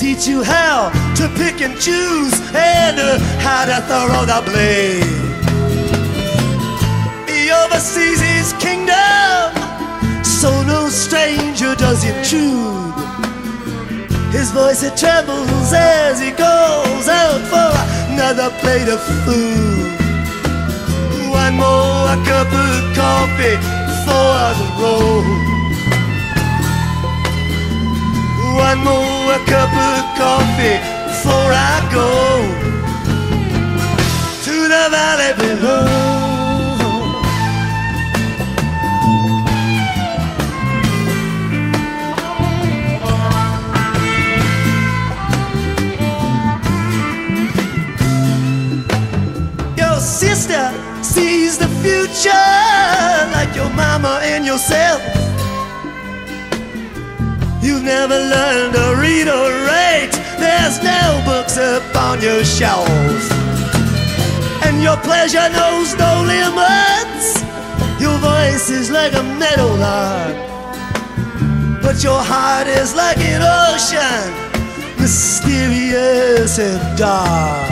Teach 0.04 0.26
you 0.26 0.42
how 0.42 0.90
to 1.16 1.28
pick 1.30 1.62
and 1.62 1.80
choose 1.80 2.34
and 2.52 3.00
uh, 3.00 3.18
how 3.40 3.64
to 3.64 3.80
throw 3.88 4.26
the 4.28 4.42
blade. 4.44 5.02
He 7.26 7.50
oversees 7.50 8.20
his 8.20 8.52
kingdom, 8.60 9.48
so 10.22 10.62
no 10.64 10.90
stranger 10.90 11.74
does 11.76 12.04
intrude. 12.04 12.92
His 14.30 14.50
voice 14.50 14.82
it 14.82 14.94
trembles 14.98 15.72
as 15.72 16.20
he 16.20 16.32
goes 16.32 17.08
out 17.08 17.40
for 17.48 17.72
another 18.12 18.50
plate 18.60 18.90
of 18.90 19.00
food. 19.24 19.88
One 21.30 21.54
more 21.54 22.12
cup 22.28 22.52
of 22.52 22.94
coffee 22.94 23.56
for 24.04 24.52
the 24.60 24.68
road. 24.82 25.53
One 28.64 28.80
more 28.82 29.38
cup 29.44 29.72
of 29.88 30.02
coffee 30.16 30.78
before 31.08 31.52
I 31.52 31.74
go 31.92 32.10
to 34.46 34.54
the 34.72 34.84
valley 34.94 35.32
below. 35.42 35.84
Your 49.76 50.00
sister 50.00 50.72
sees 51.02 51.58
the 51.58 51.68
future 51.84 52.30
like 53.36 53.54
your 53.54 53.70
mama 53.74 54.20
and 54.22 54.46
yourself. 54.46 55.23
Never 57.84 58.18
learned 58.18 58.72
to 58.72 58.96
read 58.98 59.28
or 59.28 59.50
write. 59.66 60.08
There's 60.38 60.82
no 60.82 61.20
books 61.26 61.58
upon 61.58 62.22
your 62.22 62.42
shelves. 62.42 63.28
And 64.64 64.82
your 64.82 64.96
pleasure 64.96 65.50
knows 65.50 65.94
no 65.94 66.24
limits. 66.24 67.42
Your 68.00 68.16
voice 68.18 68.70
is 68.70 68.90
like 68.90 69.12
a 69.12 69.22
meadowlark. 69.22 70.34
But 71.82 72.02
your 72.02 72.22
heart 72.22 72.68
is 72.68 72.94
like 72.94 73.18
an 73.18 73.42
ocean, 73.42 74.32
mysterious 74.98 76.58
and 76.58 76.98
dark. 76.98 77.70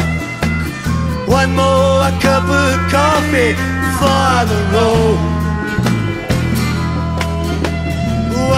One 1.27 1.57
more 1.57 2.05
cup 2.21 2.45
of 2.45 2.77
coffee 2.93 3.55
for 3.97 4.35
the 4.53 4.61
road. 4.75 5.19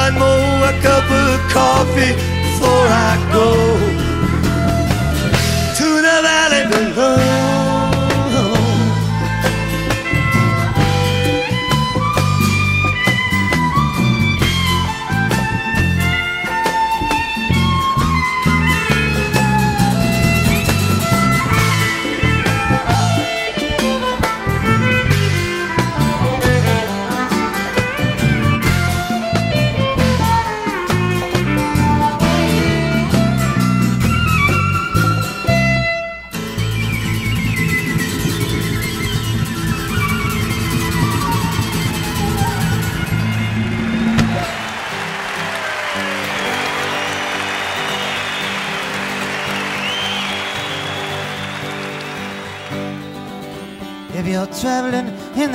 One 0.03 0.15
more 0.19 0.44
cup 0.85 1.11
of 1.11 1.41
coffee 1.51 2.13
before 2.13 2.89
I 3.09 3.17
go 3.33 4.04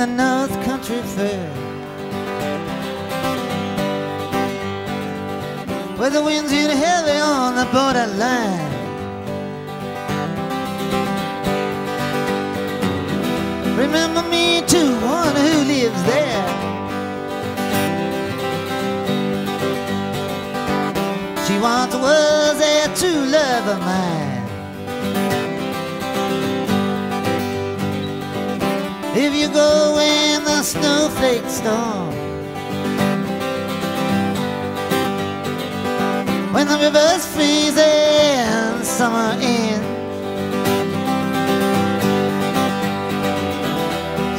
the 0.00 0.06
North 0.06 0.64
Country 0.64 1.02
Fair. 1.14 1.50
Where 5.98 6.08
the 6.08 6.22
winds 6.22 6.50
hit 6.50 6.70
heavy 6.70 7.18
on 7.20 7.54
the 7.54 7.66
borderline. 7.66 8.70
Remember 13.76 14.22
me 14.22 14.62
to 14.68 14.80
one 15.04 15.36
who 15.36 15.64
lives 15.74 16.02
there. 16.04 16.48
She 21.44 21.58
once 21.58 21.94
was 21.94 22.58
a 22.58 22.88
true 22.96 23.26
love 23.26 23.68
of 23.68 23.80
mine. 23.80 24.19
If 29.32 29.36
you 29.36 29.48
go 29.48 29.96
in 30.00 30.42
the 30.42 30.60
snowflake 30.60 31.48
storm, 31.48 32.10
when 36.52 36.66
the 36.66 36.76
river's 36.76 37.24
freezing, 37.32 38.82
summer 38.82 39.38
in. 39.40 39.80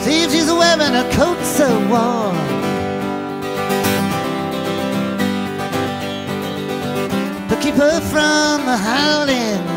See 0.04 0.24
if 0.24 0.32
she's 0.34 0.52
wearing 0.52 0.94
a 0.94 1.10
coat 1.14 1.42
so 1.46 1.70
warm. 1.88 2.36
To 7.48 7.56
keep 7.62 7.76
her 7.76 8.02
from 8.12 8.66
the 8.66 8.76
howling 8.76 9.71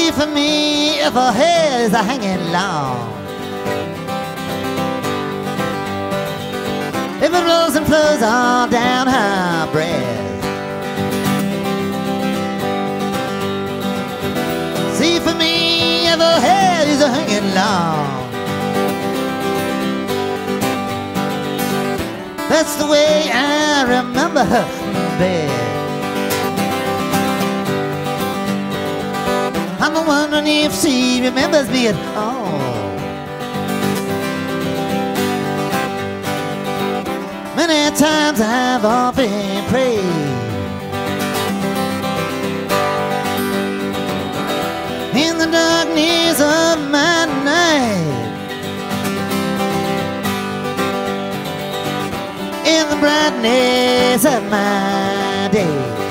See 0.00 0.12
for 0.12 0.26
me 0.26 0.98
if 0.98 1.12
her 1.12 1.30
hair 1.30 1.84
is 1.84 1.92
a 1.92 2.02
hanging 2.02 2.50
long. 2.52 2.96
If 7.22 7.30
it 7.38 7.44
rolls 7.50 7.76
and 7.76 7.86
flows 7.86 8.22
all 8.22 8.66
down 8.66 9.08
her 9.08 9.70
breast. 9.70 10.44
See 14.96 15.18
for 15.20 15.34
me 15.34 16.08
if 16.08 16.18
her 16.18 16.40
hair 16.40 16.88
is 16.88 17.02
a 17.02 17.10
hanging 17.10 17.54
long. 17.54 18.30
That's 22.48 22.74
the 22.76 22.86
way 22.86 23.30
I 23.30 23.82
remember 23.82 24.44
her 24.44 24.64
bed. 25.18 25.59
I'm 29.82 29.96
a 29.96 30.02
wondering 30.06 30.46
if 30.46 30.74
she 30.74 31.22
remembers 31.22 31.70
me 31.70 31.88
at 31.88 31.94
all. 32.14 32.44
Oh. 32.44 32.70
Many 37.56 37.96
times 37.96 38.42
I've 38.42 38.84
often 38.84 39.64
prayed. 39.70 40.04
In 45.16 45.38
the 45.38 45.46
darkness 45.46 46.40
of 46.40 46.90
my 46.90 47.24
night. 47.42 48.18
In 52.66 52.86
the 52.90 52.96
brightness 52.96 54.26
of 54.26 54.42
my 54.50 55.48
day. 55.50 56.09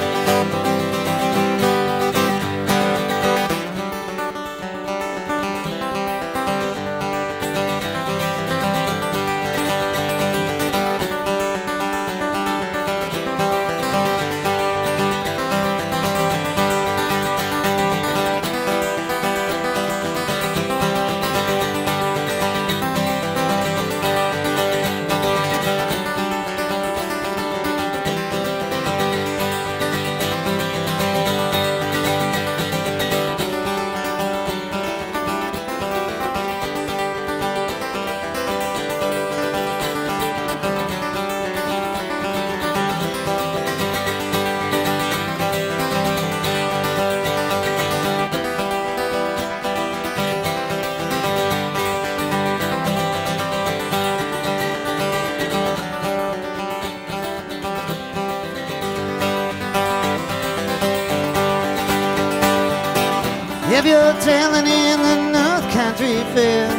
If 64.32 64.54
in 64.54 65.02
the 65.02 65.16
North 65.32 65.74
Country 65.74 66.22
Fair, 66.36 66.70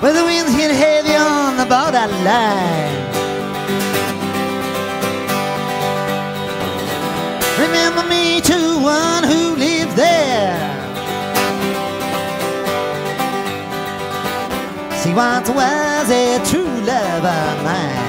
where 0.00 0.12
the 0.12 0.24
winds 0.24 0.52
hit 0.54 0.70
heavy 0.70 1.16
on 1.16 1.56
the 1.56 1.64
borderline. 1.64 3.02
Remember 7.58 8.04
me 8.08 8.40
to 8.42 8.78
one 8.80 9.24
who 9.24 9.56
lives 9.56 9.94
there. 9.96 10.54
She 15.02 15.12
once 15.12 15.48
was 15.48 16.10
a 16.10 16.38
true 16.48 16.80
love 16.86 17.24
of 17.24 17.64
mine. 17.64 18.01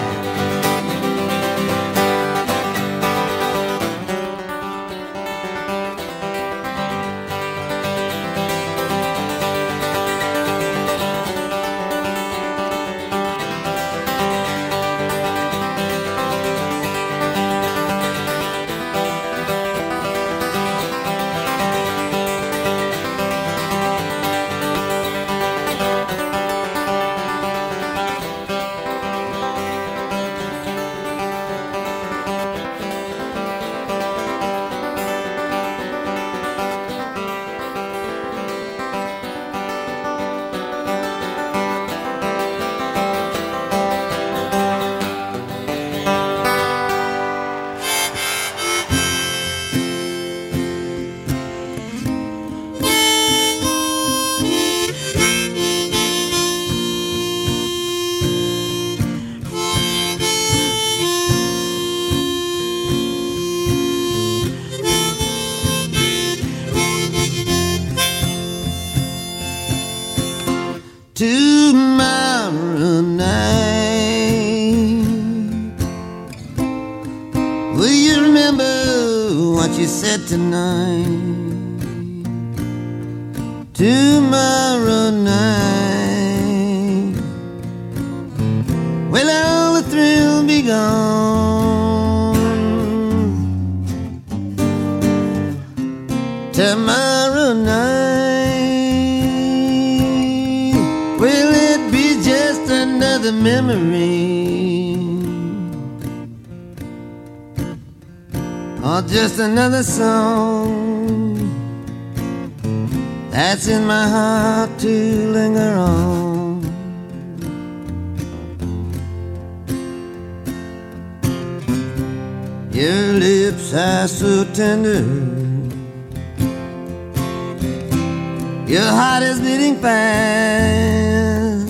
Your 128.68 128.90
heart 129.00 129.24
is 129.24 129.40
beating 129.40 129.78
fast. 129.82 131.70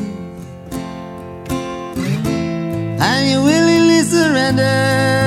And 3.05 3.29
you 3.29 3.43
willingly 3.43 4.01
surrender 4.01 5.22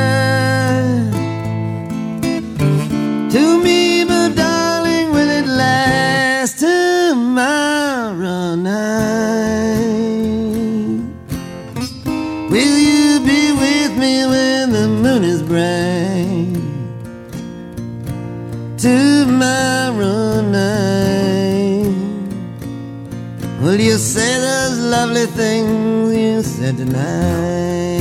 Tomorrow 18.87 20.43
night. 20.43 21.91
Will 23.61 23.81
you 23.81 23.99
say 23.99 24.39
those 24.39 24.79
lovely 24.79 25.27
things 25.27 26.15
you 26.15 26.41
said 26.43 26.77
tonight? 26.77 27.96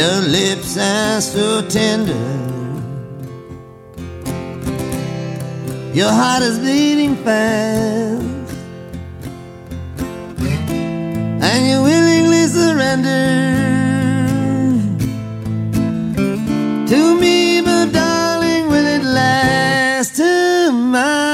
Your 0.00 0.20
lips 0.22 0.78
are 0.78 1.20
so 1.20 1.60
tender. 1.68 2.14
Your 5.92 6.10
heart 6.10 6.42
is 6.42 6.58
beating 6.58 7.16
fast. 7.16 8.54
And 11.48 11.60
you 11.68 11.82
willingly 11.82 12.46
surrender 12.46 13.26
to 16.92 17.20
me, 17.20 17.60
but 17.60 17.92
darling, 17.92 18.68
will 18.68 18.86
it 18.96 19.04
last 19.04 20.16
tomorrow 20.16 21.29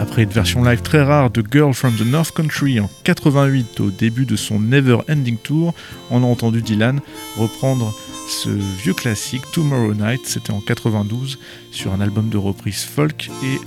Après 0.00 0.24
une 0.24 0.30
version 0.30 0.64
live 0.64 0.82
très 0.82 1.02
rare 1.02 1.30
de 1.30 1.40
Girl 1.48 1.72
from 1.72 1.94
the 1.94 2.04
North 2.04 2.32
Country 2.32 2.80
en 2.80 2.90
88 3.04 3.78
au 3.78 3.90
début 3.90 4.26
de 4.26 4.34
son 4.34 4.58
Never 4.58 4.98
Ending 5.08 5.36
Tour, 5.36 5.72
on 6.10 6.24
a 6.24 6.26
entendu 6.26 6.62
Dylan 6.62 7.00
reprendre 7.36 7.94
ce 8.28 8.48
vieux 8.48 8.94
classique 8.94 9.42
Tomorrow 9.52 9.94
Night, 9.94 10.22
c'était 10.24 10.50
en 10.50 10.60
92 10.60 11.38
sur 11.70 11.92
un 11.92 12.00
album 12.00 12.28
de 12.28 12.38
reprise 12.38 12.82
folk 12.82 13.30
et 13.44 13.60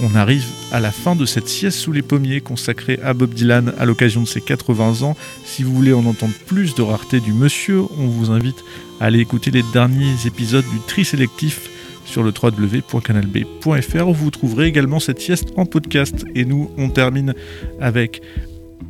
on 0.00 0.14
arrive 0.14 0.46
à 0.72 0.80
la 0.80 0.90
fin 0.90 1.16
de 1.16 1.26
cette 1.26 1.48
sieste 1.48 1.78
sous 1.78 1.92
les 1.92 2.02
pommiers 2.02 2.40
consacrée 2.40 2.98
à 3.02 3.14
Bob 3.14 3.34
Dylan 3.34 3.72
à 3.78 3.84
l'occasion 3.84 4.22
de 4.22 4.28
ses 4.28 4.40
80 4.40 5.02
ans. 5.02 5.16
Si 5.44 5.62
vous 5.62 5.74
voulez 5.74 5.92
en 5.92 6.04
entendre 6.06 6.34
plus 6.46 6.74
de 6.74 6.82
rareté 6.82 7.20
du 7.20 7.32
monsieur, 7.32 7.82
on 7.98 8.06
vous 8.06 8.30
invite 8.30 8.64
à 9.00 9.06
aller 9.06 9.20
écouter 9.20 9.50
les 9.50 9.64
derniers 9.72 10.14
épisodes 10.26 10.64
du 10.64 10.80
tri 10.86 11.04
sélectif 11.04 11.70
sur 12.04 12.22
le 12.22 12.32
www.canalb.fr 12.32 14.12
vous 14.12 14.30
trouverez 14.30 14.66
également 14.66 14.98
cette 14.98 15.20
sieste 15.20 15.48
en 15.56 15.66
podcast. 15.66 16.24
Et 16.34 16.44
nous, 16.44 16.70
on 16.78 16.88
termine 16.88 17.34
avec 17.80 18.22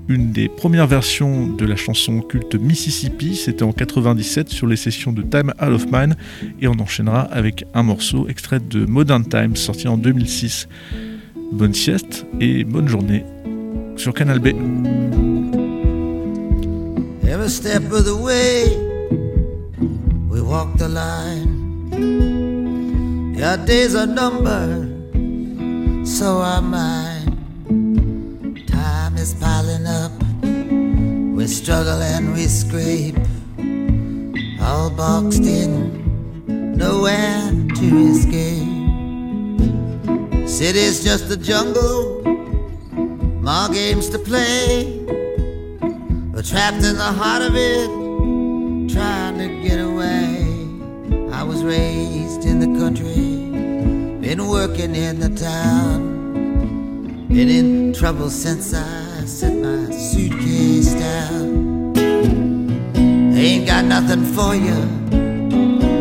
une 0.09 0.33
des 0.33 0.49
premières 0.49 0.87
versions 0.87 1.47
de 1.47 1.67
la 1.67 1.77
chanson 1.77 2.21
culte 2.21 2.55
Mississippi, 2.55 3.37
c'était 3.37 3.63
en 3.63 3.73
97 3.73 4.49
sur 4.49 4.67
les 4.67 4.77
sessions 4.77 5.13
de 5.13 5.23
Time 5.23 5.53
Out 5.61 5.69
of 5.69 5.87
Mind, 5.93 6.17
et 6.61 6.69
on 6.69 6.79
enchaînera 6.79 7.21
avec 7.21 7.65
un 7.75 7.83
morceau 7.83 8.27
extrait 8.29 8.61
de 8.61 8.87
Modern 8.87 9.25
Times 9.25 9.57
sorti 9.57 9.87
en 9.87 9.99
2006. 9.99 10.69
Bonne 11.53 11.75
sieste 11.75 12.27
et 12.41 12.65
bonne 12.65 12.89
journée 12.89 13.25
sur 13.97 14.15
Canal 14.15 14.39
B. 14.39 14.49
Every 17.27 17.51
step 17.51 17.93
of 17.93 18.05
the 18.05 18.15
way, 18.15 18.65
we 20.31 20.41
walk 20.41 20.77
the 20.79 20.89
line. 20.89 21.59
Your 23.37 23.57
days 23.59 23.95
are 23.95 24.07
numbered, 24.07 24.89
so 26.07 26.43
mine. 26.63 27.18
Is 29.29 29.35
piling 29.35 29.87
up, 29.87 30.13
we 31.37 31.47
struggle 31.49 32.01
and 32.01 32.33
we 32.33 32.47
scrape. 32.47 33.19
All 34.59 34.89
boxed 34.89 35.43
in, 35.43 35.93
nowhere 36.75 37.53
to 37.79 37.87
escape. 38.09 39.59
City's 40.49 41.05
just 41.05 41.31
a 41.31 41.37
jungle, 41.37 42.23
more 43.43 43.69
games 43.69 44.09
to 44.11 44.19
play. 44.19 45.05
We're 46.33 46.43
trapped 46.43 46.83
in 46.83 46.97
the 46.97 47.13
heart 47.21 47.43
of 47.43 47.55
it, 47.55 47.91
trying 48.91 49.37
to 49.45 49.49
get 49.63 49.79
away. 49.79 50.47
I 51.35 51.43
was 51.43 51.63
raised 51.65 52.47
in 52.47 52.61
the 52.61 52.79
country, 52.81 53.51
been 54.23 54.49
working 54.49 54.95
in 54.95 55.21
the 55.21 55.29
town, 55.29 57.29
been 57.29 57.51
in 57.51 57.93
trouble 57.93 58.31
since 58.31 58.73
I 58.73 59.08
set 59.29 59.55
my 59.55 59.91
suitcase 59.91 60.95
down. 60.95 61.95
Ain't 63.37 63.67
got 63.67 63.85
nothing 63.85 64.25
for 64.25 64.55
you, 64.55 64.79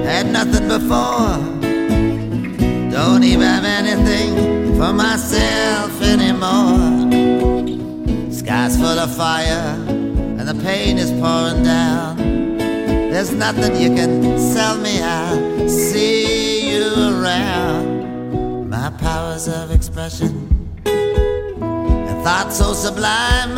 had 0.06 0.32
nothing 0.32 0.70
before. 0.70 1.36
Don't 2.90 3.24
even 3.26 3.46
have 3.46 3.66
anything 3.66 4.78
for 4.78 4.94
myself 4.94 6.02
anymore. 6.02 7.12
Sky's 8.32 8.78
full 8.78 8.98
of 8.98 9.14
fire 9.14 9.76
and 9.90 10.48
the 10.48 10.56
pain 10.64 10.98
is 10.98 11.12
pouring 11.12 11.64
down. 11.64 12.16
There's 13.12 13.34
nothing 13.34 13.76
you 13.76 13.90
can 13.90 14.40
sell 14.40 14.78
me. 14.78 15.02
I 15.02 15.68
see 15.68 16.72
you 16.72 16.94
around. 16.94 18.70
My 18.70 18.90
powers 18.92 19.50
of 19.50 19.72
expression 19.72 20.57
and 22.28 22.44
thoughts 22.44 22.58
so 22.58 22.74
sublime 22.74 23.56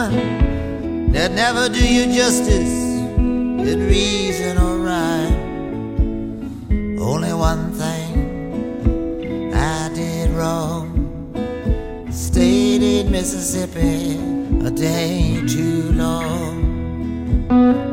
that 1.12 1.32
never 1.32 1.70
do 1.70 1.86
you 1.88 2.06
justice 2.14 2.70
in 3.18 3.88
reason 3.88 4.58
or 4.58 4.78
rhyme. 4.78 5.40
Only 7.00 7.34
one 7.34 7.72
thing 7.72 9.54
I 9.54 9.90
did 9.94 10.30
wrong. 10.32 10.88
Stayed 12.12 12.84
in 12.84 13.12
Mississippi 13.12 14.18
a 14.66 14.72
day 14.72 15.42
too 15.48 15.92
long. 15.94 17.89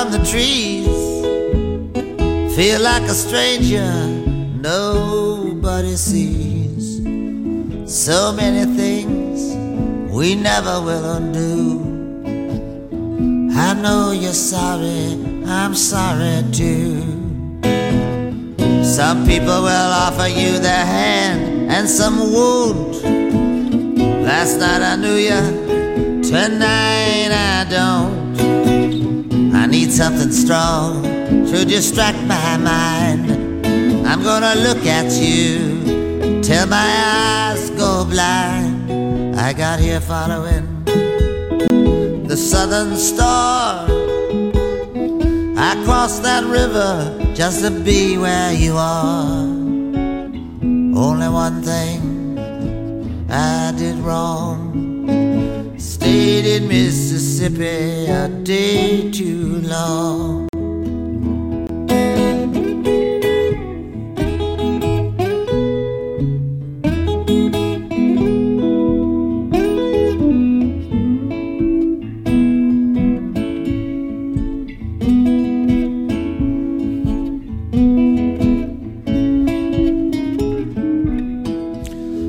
From 0.00 0.12
the 0.12 0.24
trees. 0.24 0.86
Feel 2.56 2.80
like 2.80 3.02
a 3.02 3.14
stranger, 3.14 3.92
nobody 4.62 5.94
sees. 5.94 7.02
So 7.84 8.32
many 8.32 8.64
things 8.76 9.54
we 10.10 10.34
never 10.34 10.80
will 10.80 11.04
undo. 11.18 11.80
I 13.54 13.74
know 13.74 14.12
you're 14.12 14.32
sorry, 14.32 15.18
I'm 15.44 15.74
sorry 15.74 16.44
too. 16.50 17.02
Some 18.82 19.26
people 19.26 19.60
will 19.68 19.92
offer 20.06 20.28
you 20.28 20.58
their 20.60 20.86
hand 20.86 21.70
and 21.70 21.86
some 21.86 22.32
won't. 22.32 23.02
Last 24.24 24.60
night 24.60 24.82
I 24.82 24.96
knew 24.96 25.18
you, 25.28 26.22
tonight 26.22 27.32
I 27.32 27.66
don't. 27.68 28.29
Need 29.90 29.96
something 29.96 30.30
strong 30.30 31.02
to 31.02 31.64
distract 31.64 32.18
my 32.22 32.56
mind. 32.56 33.26
I'm 34.06 34.22
gonna 34.22 34.54
look 34.54 34.86
at 34.86 35.10
you 35.20 36.42
till 36.42 36.66
my 36.68 36.90
eyes 37.16 37.70
go 37.70 38.04
blind. 38.04 39.34
I 39.36 39.52
got 39.52 39.80
here 39.80 40.00
following 40.00 40.84
the 42.28 42.36
southern 42.36 42.96
star. 42.96 43.86
I 45.58 45.82
crossed 45.84 46.22
that 46.22 46.44
river 46.44 47.34
just 47.34 47.64
to 47.64 47.70
be 47.72 48.16
where 48.16 48.52
you 48.52 48.76
are. 48.76 49.42
Only 51.04 51.28
one 51.28 51.62
thing 51.64 52.38
I 53.28 53.72
did 53.76 53.96
wrong. 53.96 54.89
Stayed 56.10 56.44
in 56.44 56.66
Mississippi 56.66 58.06
a 58.10 58.28
day 58.42 59.12
too 59.12 59.60
long. 59.62 60.48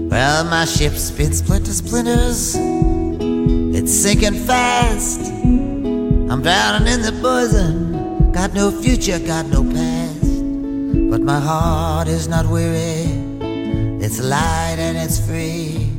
Well, 0.07 0.43
my 0.43 0.65
ship's 0.65 1.09
been 1.09 1.34
split 1.34 1.65
to 1.65 1.73
splinters. 1.73 2.70
Sinking 3.91 4.45
fast. 4.45 5.19
I'm 5.43 6.41
drowning 6.41 6.87
in 6.87 7.01
the 7.01 7.11
poison. 7.21 8.31
Got 8.31 8.53
no 8.53 8.71
future, 8.71 9.19
got 9.19 9.47
no 9.47 9.65
past. 9.65 10.21
But 11.11 11.19
my 11.19 11.37
heart 11.37 12.07
is 12.07 12.29
not 12.29 12.45
weary. 12.45 13.03
It's 14.01 14.21
light 14.21 14.77
and 14.79 14.97
it's 14.97 15.19
free. 15.19 15.91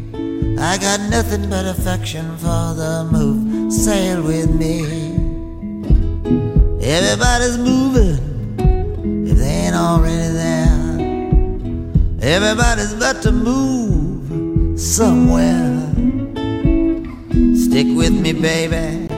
I 0.59 0.79
got 0.79 1.01
nothing 1.11 1.51
but 1.51 1.67
affection 1.67 2.35
for 2.39 2.73
the 2.75 3.09
move. 3.13 3.71
Sail 3.71 4.23
with 4.23 4.51
me. 4.51 4.85
Everybody's 6.83 7.59
moving 7.59 9.29
if 9.29 9.37
they 9.37 9.67
ain't 9.67 9.77
already 9.77 10.33
there. 10.33 10.81
Everybody's 12.23 12.95
got 12.95 13.21
to 13.23 13.33
move 13.33 14.81
somewhere. 14.81 15.72
Stick 17.73 17.97
with 17.97 18.13
me, 18.13 18.35
baby. 18.35 19.09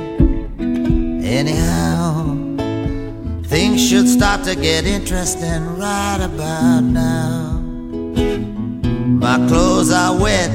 Anyhow, 1.26 2.36
things 3.46 3.84
should 3.84 4.06
start 4.06 4.44
to 4.44 4.54
get 4.54 4.86
interesting 4.86 5.76
right 5.76 6.20
about 6.22 6.84
now. 6.84 7.60
My 9.24 9.44
clothes 9.48 9.90
are 9.90 10.16
wet, 10.16 10.52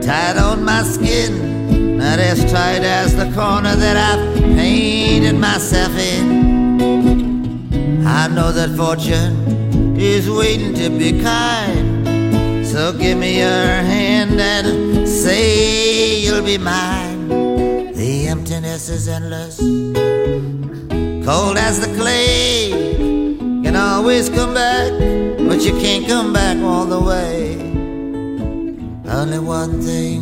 tied 0.00 0.36
on 0.36 0.62
my 0.62 0.84
skin, 0.84 1.98
not 1.98 2.20
as 2.20 2.38
tight 2.52 2.84
as 2.84 3.16
the 3.16 3.28
corner 3.34 3.74
that 3.74 3.96
I've 3.96 4.36
painted 4.54 5.40
myself 5.40 5.92
in. 5.98 8.06
I 8.06 8.28
know 8.28 8.52
that 8.52 8.70
fortune 8.76 9.96
is 9.98 10.30
waiting 10.30 10.74
to 10.74 10.88
be 10.88 11.20
kind. 11.20 12.06
So 12.64 12.92
give 12.92 13.18
me 13.18 13.40
your 13.40 13.48
hand 13.48 14.40
and 14.40 14.99
say 15.30 16.18
you'll 16.24 16.42
be 16.42 16.58
mine. 16.58 17.28
The 18.00 18.26
emptiness 18.34 18.88
is 18.88 19.06
endless, 19.06 19.56
cold 21.26 21.56
as 21.68 21.74
the 21.84 21.90
clay. 21.98 22.70
Can 23.64 23.76
always 23.76 24.28
come 24.28 24.52
back, 24.54 24.90
but 25.48 25.58
you 25.66 25.72
can't 25.84 26.04
come 26.12 26.32
back 26.32 26.56
all 26.70 26.86
the 26.94 27.02
way. 27.10 27.36
Only 29.18 29.40
one 29.60 29.72
thing 29.88 30.18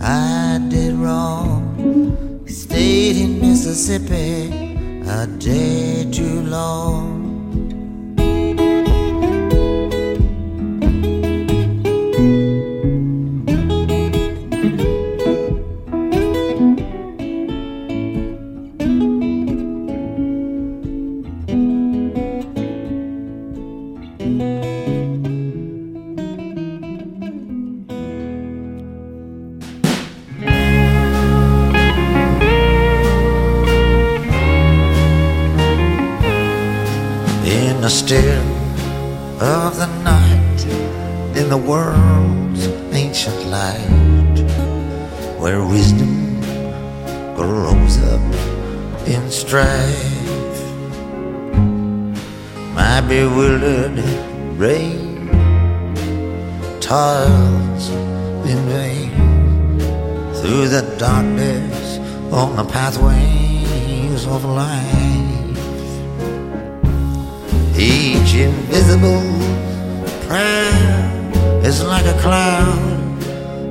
I 0.00 0.60
did 0.74 0.94
wrong. 0.94 1.58
Stayed 2.46 3.16
in 3.24 3.40
Mississippi 3.40 4.36
a 5.18 5.26
day 5.26 6.06
too 6.18 6.42
long. 6.56 7.17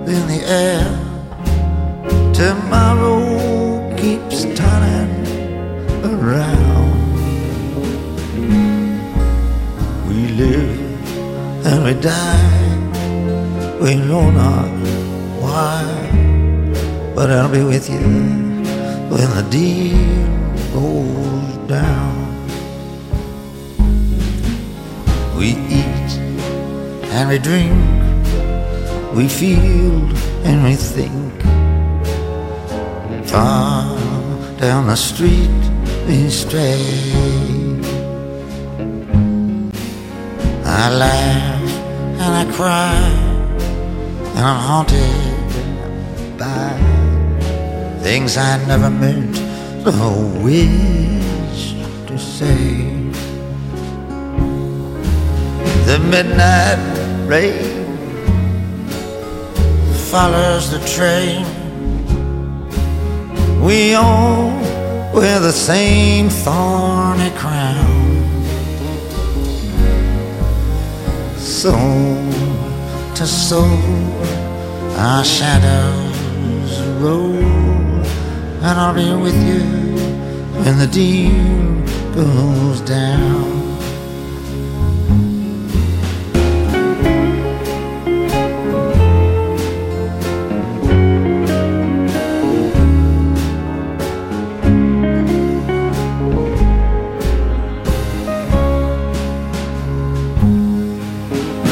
In 0.07 0.27
the 0.27 0.41
air. 0.45 0.87
Tomorrow 2.33 3.95
keeps 3.97 4.43
turning 4.55 5.25
around. 6.03 7.13
We 10.07 10.27
live 10.41 11.65
and 11.65 11.83
we 11.83 11.93
die. 12.01 12.47
We 13.81 13.95
know 13.95 14.31
not 14.31 14.69
why, 15.41 15.83
but 17.13 17.29
I'll 17.29 17.51
be 17.51 17.63
with 17.63 17.89
you 17.89 17.99
when 19.11 19.29
the 19.35 19.45
deal 19.49 19.97
goes 20.73 21.57
down. 21.67 22.15
We 25.37 25.49
eat 25.69 26.11
and 27.11 27.29
we 27.29 27.37
drink, 27.39 27.73
we 29.17 29.27
feel 29.27 29.97
and 30.45 30.63
we 30.63 30.75
think. 30.75 31.41
Far 33.27 33.97
down 34.59 34.85
the 34.85 34.95
street 34.95 35.49
we 36.07 36.29
stray. 36.29 36.85
I 40.63 40.93
laugh 41.03 41.71
and 42.21 42.31
I 42.41 42.45
cry 42.53 42.93
and 44.35 44.45
I'm 44.51 44.61
haunted 44.69 45.47
by. 46.37 46.77
Things 48.03 48.37
I 48.37 48.63
never 48.67 48.91
meant 48.91 49.35
or 49.87 50.13
wish 50.45 51.73
to 52.05 52.19
say. 52.19 52.85
The 55.87 55.97
midnight 56.11 56.77
rain 57.27 57.76
follows 60.11 60.71
the 60.71 60.79
train. 60.87 61.43
We 63.61 63.93
all 63.93 64.47
wear 65.13 65.39
the 65.41 65.51
same 65.51 66.29
thorny 66.29 67.29
crown. 67.31 68.23
Soul 71.37 72.15
to 73.15 73.27
soul, 73.27 73.81
our 74.95 75.25
shadows 75.25 76.81
roll, 77.01 77.43
and 78.63 78.79
I'll 78.79 78.93
be 78.93 79.11
with 79.21 79.37
you 79.49 79.63
when 80.61 80.77
the 80.79 80.87
dew 80.87 81.83
goes 82.15 82.79
down. 82.81 83.46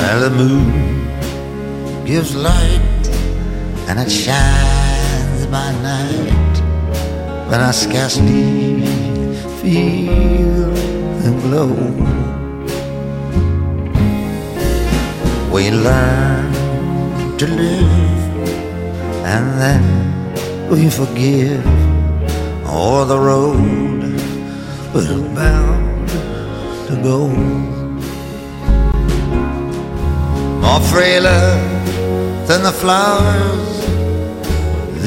Well, 0.05 0.29
the 0.29 0.35
moon 0.37 2.05
gives 2.05 2.35
light 2.35 3.07
and 3.87 3.99
it 3.99 4.11
shines 4.11 5.47
by 5.47 5.71
night, 5.81 6.55
but 7.49 7.59
I 7.59 7.71
scarcely 7.71 8.85
feel 9.59 10.69
the 11.23 11.31
glow. 11.41 11.73
We 15.51 15.71
learn 15.71 16.53
to 17.39 17.47
live 17.47 18.25
and 19.33 19.45
then 19.59 19.83
we 20.69 20.87
forgive, 20.87 21.65
or 22.69 23.05
the 23.05 23.17
road 23.17 24.21
we're 24.93 25.33
bound 25.33 26.09
to 26.89 26.95
go 27.01 27.74
more 30.65 30.81
frailer 30.81 31.47
than 32.47 32.63
the 32.63 32.71
flowers, 32.71 33.69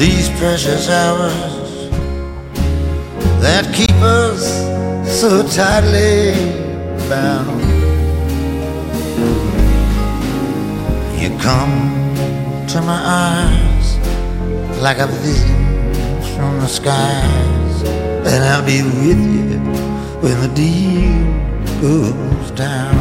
these 0.01 0.29
precious 0.39 0.87
hours 0.89 1.89
that 3.43 3.63
keep 3.75 3.97
us 4.21 4.43
so 5.19 5.29
tightly 5.59 6.31
bound. 7.09 7.59
You 11.21 11.29
come 11.47 11.75
to 12.73 12.81
my 12.91 13.01
eyes 13.27 13.87
like 14.85 14.99
a 14.99 15.07
vision 15.07 15.63
from 16.35 16.51
the 16.63 16.67
skies, 16.67 17.75
and 18.31 18.39
I'll 18.49 18.65
be 18.65 18.81
with 18.83 19.21
you 19.35 19.59
when 20.23 20.35
the 20.43 20.51
deal 20.63 21.19
goes 21.81 22.51
down. 22.51 22.98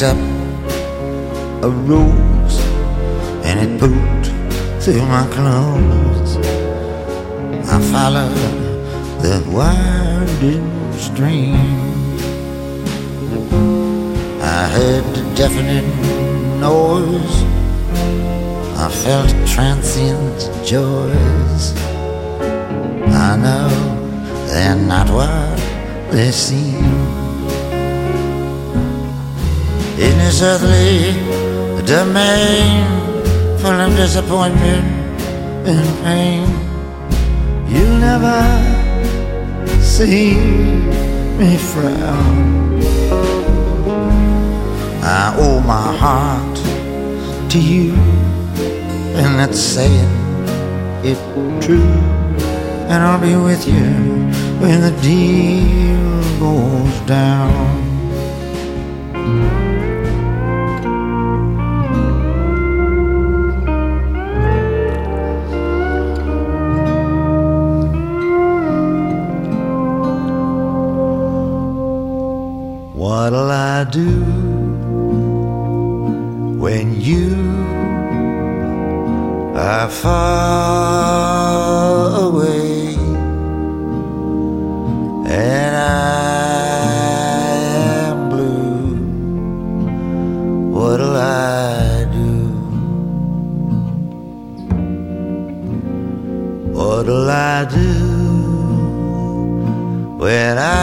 Picked 0.00 0.12
up 0.12 1.64
a 1.64 1.68
rose 1.68 2.58
and 3.44 3.60
it 3.60 3.80
pooped 3.80 4.26
through 4.82 5.04
my 5.06 5.26
clothes, 5.30 6.36
I 7.68 7.78
followed 7.92 8.34
the 9.20 9.44
winding 9.50 10.92
stream. 10.92 11.54
I 14.40 14.68
heard 14.74 15.04
the 15.14 15.34
deafening 15.34 15.90
noise. 16.60 17.42
I 18.78 18.88
felt 19.04 19.28
transient 19.46 20.38
joys. 20.64 21.74
I 23.12 23.36
know 23.36 23.68
they're 24.46 24.76
not 24.76 25.10
what 25.10 25.58
they 26.10 26.30
seem. 26.30 26.89
In 30.00 30.16
this 30.16 30.40
earthly 30.40 31.12
domain 31.84 32.86
full 33.58 33.78
of 33.78 33.94
disappointment 33.96 34.84
and 35.68 35.86
pain, 36.02 36.46
you'll 37.68 37.98
never 37.98 38.40
see 39.82 40.36
me 41.38 41.58
frown. 41.58 42.80
I 45.02 45.34
owe 45.36 45.60
my 45.60 45.94
heart 46.02 46.56
to 47.50 47.58
you, 47.60 47.92
and 49.20 49.38
that's 49.38 49.60
saying 49.60 50.12
it 51.04 51.18
true. 51.60 51.92
And 52.88 53.02
I'll 53.04 53.20
be 53.20 53.36
with 53.36 53.68
you 53.68 53.84
when 54.60 54.80
the 54.80 54.94
deal 55.02 56.38
goes 56.40 57.00
down. 57.06 57.79
Do 73.90 74.22
when 76.62 77.00
you 77.00 77.34
are 79.56 79.90
far 79.90 81.40
away 82.22 82.94
and 85.26 85.76
I 85.76 85.80
am 88.06 88.28
blue? 88.30 88.96
What'll 90.70 91.16
I 91.16 92.04
do? 92.12 92.30
What'll 96.72 97.30
I 97.30 97.64
do 97.64 97.92
when 100.18 100.58
I 100.58 100.79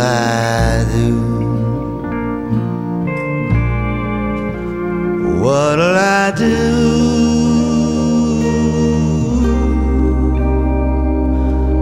I 0.00 0.84
do? 0.92 1.14
What'll 5.42 5.96
I 5.96 6.30
do 6.30 6.56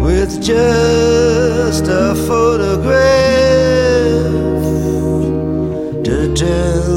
with 0.05 0.43
just 0.43 1.85
a 1.87 2.15
photograph 2.27 2.99
to 6.05 6.35
tell 6.35 6.95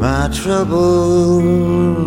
my 0.00 0.28
troubles 0.28 2.05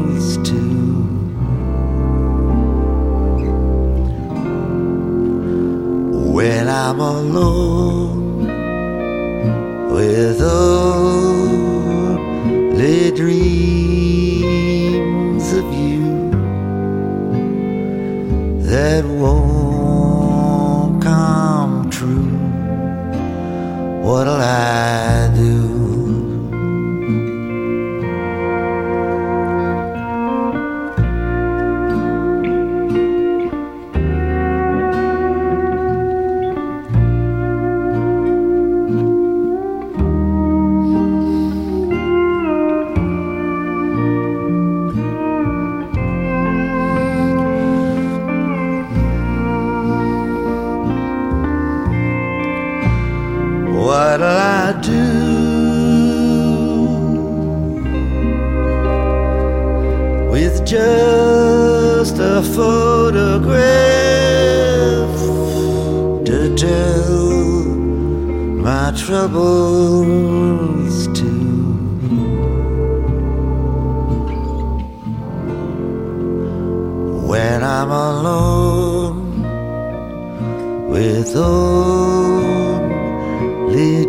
alone 7.80 8.48
with 9.96 10.42
only 10.42 11.52
dreams 13.12 14.34
of 15.54 15.66
you 15.74 16.32
that 18.70 19.04
won't 19.06 21.02
come 21.02 21.90
true. 21.90 22.38
What'll 24.06 24.42
I 24.42 25.32
do? 25.36 25.59
My 68.90 68.98
troubles 68.98 70.96
to. 71.18 71.30
When 77.30 77.64
I'm 77.64 77.92
alone 77.92 79.44
with 80.90 81.36
only 81.36 82.88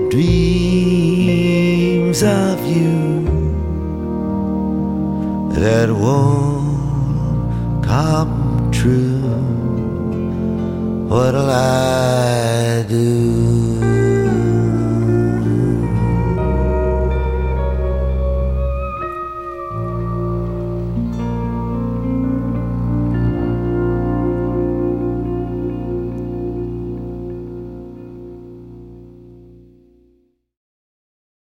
dreams 0.09 2.22
of 2.22 2.66
you 2.66 3.24
that 5.61 5.91
won't 5.91 7.85
come 7.85 8.70
true, 8.72 9.20
what'll 11.09 11.51
I 11.51 12.87
do? 12.89 13.20